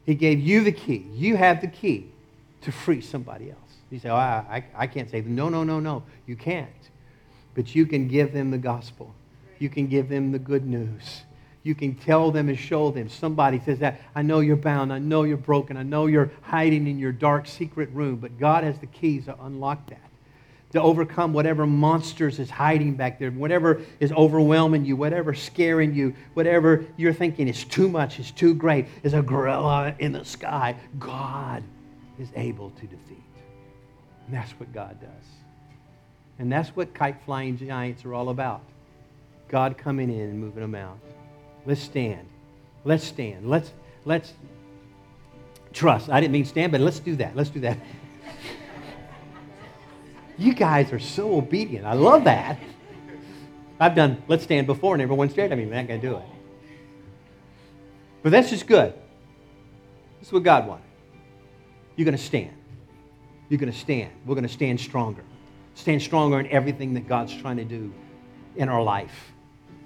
He 0.04 0.14
gave 0.14 0.40
you 0.40 0.64
the 0.64 0.72
key. 0.72 1.06
You 1.14 1.36
have 1.36 1.60
the 1.60 1.68
key 1.68 2.10
to 2.62 2.72
free 2.72 3.00
somebody 3.00 3.50
else. 3.50 3.60
You 3.90 4.00
say, 4.00 4.08
oh, 4.08 4.16
I, 4.16 4.64
I 4.74 4.86
can't 4.88 5.08
save 5.08 5.24
them. 5.24 5.36
No, 5.36 5.48
no, 5.48 5.62
no, 5.62 5.78
no. 5.78 6.02
You 6.26 6.34
can't. 6.36 6.68
But 7.56 7.74
you 7.74 7.86
can 7.86 8.06
give 8.06 8.32
them 8.32 8.52
the 8.52 8.58
gospel. 8.58 9.12
You 9.58 9.68
can 9.68 9.88
give 9.88 10.08
them 10.08 10.30
the 10.30 10.38
good 10.38 10.64
news. 10.64 11.22
You 11.64 11.74
can 11.74 11.96
tell 11.96 12.30
them 12.30 12.48
and 12.48 12.56
show 12.56 12.92
them. 12.92 13.08
Somebody 13.08 13.60
says 13.64 13.80
that, 13.80 14.00
I 14.14 14.22
know 14.22 14.38
you're 14.38 14.54
bound. 14.54 14.92
I 14.92 15.00
know 15.00 15.24
you're 15.24 15.36
broken. 15.36 15.76
I 15.76 15.82
know 15.82 16.06
you're 16.06 16.30
hiding 16.42 16.86
in 16.86 17.00
your 17.00 17.10
dark 17.10 17.48
secret 17.48 17.88
room. 17.90 18.16
But 18.16 18.38
God 18.38 18.62
has 18.62 18.78
the 18.78 18.86
keys 18.86 19.24
to 19.24 19.34
unlock 19.42 19.90
that 19.90 19.98
to 20.72 20.82
overcome 20.82 21.32
whatever 21.32 21.66
monsters 21.66 22.38
is 22.38 22.50
hiding 22.50 22.94
back 22.94 23.18
there, 23.18 23.30
whatever 23.30 23.80
is 24.00 24.12
overwhelming 24.12 24.84
you, 24.84 24.96
whatever 24.96 25.32
scaring 25.32 25.94
you, 25.94 26.14
whatever 26.34 26.84
you're 26.96 27.14
thinking 27.14 27.48
is 27.48 27.64
too 27.64 27.88
much, 27.88 28.18
is 28.18 28.30
too 28.30 28.54
great, 28.54 28.86
is 29.02 29.14
a 29.14 29.22
gorilla 29.22 29.94
in 29.98 30.12
the 30.12 30.24
sky. 30.24 30.76
God 30.98 31.62
is 32.18 32.28
able 32.36 32.70
to 32.70 32.82
defeat. 32.82 33.24
And 34.26 34.34
that's 34.34 34.52
what 34.52 34.72
God 34.74 35.00
does. 35.00 35.45
And 36.38 36.52
that's 36.52 36.70
what 36.70 36.92
kite 36.94 37.16
flying 37.24 37.56
giants 37.56 38.04
are 38.04 38.14
all 38.14 38.28
about. 38.28 38.62
God 39.48 39.78
coming 39.78 40.10
in 40.10 40.20
and 40.20 40.38
moving 40.38 40.60
them 40.60 40.74
out. 40.74 40.98
Let's 41.64 41.80
stand. 41.80 42.26
Let's 42.84 43.04
stand. 43.04 43.48
Let's 43.48 43.72
let's 44.04 44.32
trust. 45.72 46.10
I 46.10 46.20
didn't 46.20 46.32
mean 46.32 46.44
stand, 46.44 46.72
but 46.72 46.80
let's 46.80 47.00
do 47.00 47.16
that. 47.16 47.34
Let's 47.36 47.50
do 47.50 47.60
that. 47.60 47.78
You 50.38 50.52
guys 50.52 50.92
are 50.92 50.98
so 50.98 51.38
obedient. 51.38 51.86
I 51.86 51.94
love 51.94 52.24
that. 52.24 52.58
I've 53.80 53.94
done 53.94 54.22
let's 54.28 54.44
stand 54.44 54.66
before 54.66 54.94
and 54.94 55.02
everyone 55.02 55.30
stared 55.30 55.50
at 55.50 55.56
me. 55.56 55.64
I'm 55.64 55.70
not 55.70 55.88
going 55.88 55.98
to 55.98 56.06
do 56.06 56.16
it. 56.16 56.24
But 58.22 58.32
that's 58.32 58.50
just 58.50 58.66
good. 58.66 58.92
This 60.18 60.28
is 60.28 60.32
what 60.32 60.42
God 60.42 60.66
wanted. 60.66 60.84
You're 61.96 62.04
going 62.04 62.16
to 62.16 62.22
stand. 62.22 62.52
You're 63.48 63.58
going 63.58 63.72
to 63.72 63.78
stand. 63.78 64.10
We're 64.26 64.34
going 64.34 64.46
to 64.46 64.52
stand 64.52 64.78
stronger. 64.78 65.24
Stand 65.76 66.02
stronger 66.02 66.40
in 66.40 66.48
everything 66.48 66.94
that 66.94 67.06
God's 67.06 67.32
trying 67.36 67.58
to 67.58 67.64
do 67.64 67.92
in 68.56 68.68
our 68.68 68.82
life. 68.82 69.32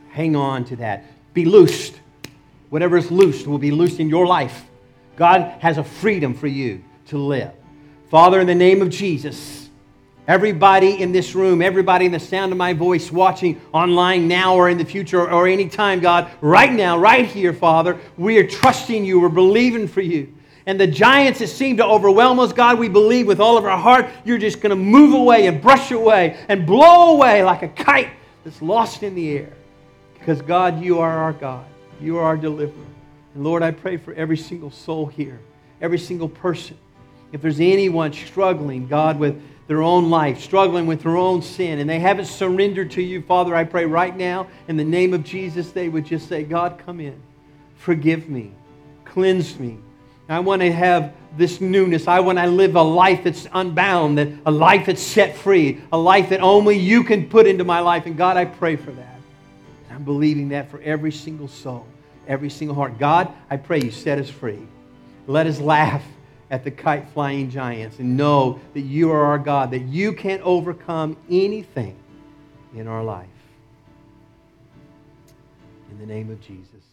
Hang 0.09 0.35
on 0.35 0.65
to 0.67 0.77
that. 0.77 1.05
Be 1.35 1.45
loosed. 1.45 2.01
Whatever 2.71 2.97
is 2.97 3.11
loosed 3.11 3.47
will 3.47 3.59
be 3.59 3.71
loosed 3.71 4.01
in 4.01 4.09
your 4.09 4.27
life. 4.27 4.65
God 5.17 5.43
has 5.61 5.77
a 5.77 5.85
freedom 5.85 6.33
for 6.33 6.47
you 6.47 6.83
to 7.09 7.19
live. 7.19 7.53
Father, 8.09 8.41
in 8.41 8.47
the 8.47 8.55
name 8.55 8.81
of 8.81 8.89
Jesus, 8.89 9.61
Everybody 10.31 11.03
in 11.03 11.11
this 11.11 11.35
room, 11.35 11.61
everybody 11.61 12.07
in 12.07 12.13
the 12.13 12.21
sound 12.21 12.53
of 12.53 12.59
my 12.59 12.73
voice 12.73 13.11
watching 13.11 13.61
online 13.73 14.29
now 14.29 14.55
or 14.55 14.69
in 14.69 14.79
the 14.79 14.85
future 14.85 15.29
or 15.29 15.49
any 15.49 15.69
time, 15.69 15.99
God, 15.99 16.31
right 16.41 16.73
now, 16.73 16.99
right 16.99 17.27
here, 17.27 17.53
Father, 17.53 17.99
we 18.17 18.39
are 18.39 18.47
trusting 18.47 19.05
you. 19.05 19.19
We're 19.19 19.29
believing 19.29 19.89
for 19.89 20.03
you. 20.03 20.33
And 20.71 20.79
the 20.79 20.87
giants 20.87 21.41
that 21.41 21.49
seem 21.49 21.79
to 21.79 21.85
overwhelm 21.85 22.39
us, 22.39 22.53
God, 22.53 22.79
we 22.79 22.89
believe 22.89 23.27
with 23.27 23.41
all 23.41 23.59
of 23.59 23.65
our 23.65 23.77
heart, 23.77 24.09
you're 24.25 24.39
just 24.39 24.61
going 24.61 24.71
to 24.71 24.77
move 24.77 25.15
away 25.15 25.49
and 25.49 25.61
brush 25.61 25.91
away 25.91 26.39
and 26.47 26.65
blow 26.65 27.17
away 27.17 27.43
like 27.43 27.65
a 27.65 27.69
kite 27.69 28.11
that's 28.45 28.63
lost 28.63 29.03
in 29.03 29.17
the 29.17 29.31
air. 29.31 29.53
Because, 30.15 30.41
God, 30.41 30.81
you 30.81 31.01
are 31.01 31.11
our 31.11 31.33
God. 31.33 31.67
You 32.01 32.19
are 32.19 32.23
our 32.23 32.37
deliverer. 32.37 32.87
And 33.35 33.43
Lord, 33.43 33.65
I 33.65 33.73
pray 33.73 33.97
for 33.97 34.15
every 34.15 34.37
single 34.37 34.71
soul 34.71 35.07
here, 35.07 35.41
every 35.81 35.99
single 35.99 36.29
person. 36.29 36.79
If 37.33 37.43
there's 37.43 37.59
anyone 37.59 38.13
struggling, 38.13 38.87
God, 38.87 39.19
with 39.19 39.43
their 39.67 39.83
own 39.83 40.09
life, 40.09 40.41
struggling 40.41 40.87
with 40.87 41.03
their 41.03 41.17
own 41.17 41.43
sin, 41.43 41.81
and 41.81 41.91
they 41.91 41.99
haven't 41.99 42.27
surrendered 42.27 42.93
to 42.93 43.03
you, 43.03 43.23
Father, 43.23 43.57
I 43.57 43.65
pray 43.65 43.87
right 43.87 44.17
now 44.17 44.47
in 44.69 44.77
the 44.77 44.85
name 44.85 45.15
of 45.15 45.25
Jesus, 45.25 45.73
they 45.73 45.89
would 45.89 46.07
just 46.07 46.29
say, 46.29 46.45
God, 46.45 46.81
come 46.87 47.01
in, 47.01 47.21
forgive 47.75 48.29
me, 48.29 48.53
cleanse 49.05 49.59
me. 49.59 49.81
I 50.31 50.39
want 50.41 50.63
to 50.63 50.73
have 50.73 51.13
this 51.37 51.61
newness. 51.61 52.07
I 52.07 52.21
want 52.21 52.39
to 52.39 52.47
live 52.47 52.77
a 52.77 52.83
life 52.83 53.25
that's 53.25 53.49
unbound, 53.53 54.19
that 54.19 54.29
a 54.47 54.51
life 54.51 54.87
that's 54.87 55.03
set 55.03 55.37
free, 55.37 55.81
a 55.93 55.99
life 55.99 56.29
that 56.29 56.41
only 56.41 56.79
you 56.79 57.03
can 57.03 57.29
put 57.29 57.47
into 57.47 57.65
my 57.65 57.81
life. 57.81 58.07
And 58.07 58.17
God, 58.17 58.37
I 58.37 58.45
pray 58.45 58.77
for 58.77 58.93
that. 58.93 59.21
I'm 59.91 60.05
believing 60.05 60.51
that 60.51 60.71
for 60.71 60.81
every 60.83 61.13
single 61.13 61.49
soul, 61.49 61.87
every 62.29 62.49
single 62.49 62.77
heart. 62.77 62.99
God, 62.99 63.33
I 63.51 63.57
pray 63.57 63.81
you 63.81 63.91
set 63.91 64.19
us 64.19 64.31
free. 64.31 64.61
Let 65.27 65.47
us 65.47 65.61
laugh 65.61 66.03
at 66.51 66.65
the 66.65 66.71
kite 66.71 67.09
flying 67.11 67.51
giants 67.51 67.99
and 67.99 68.17
know 68.17 68.61
that 68.75 68.81
you 68.81 69.11
are 69.13 69.25
our 69.25 69.39
God, 69.39 69.71
that 69.73 69.83
you 69.83 70.13
can 70.13 70.41
overcome 70.43 71.17
anything 71.29 71.97
in 72.75 72.87
our 72.87 73.05
life. 73.05 73.27
In 75.91 75.99
the 75.99 76.07
name 76.07 76.31
of 76.31 76.41
Jesus. 76.41 76.90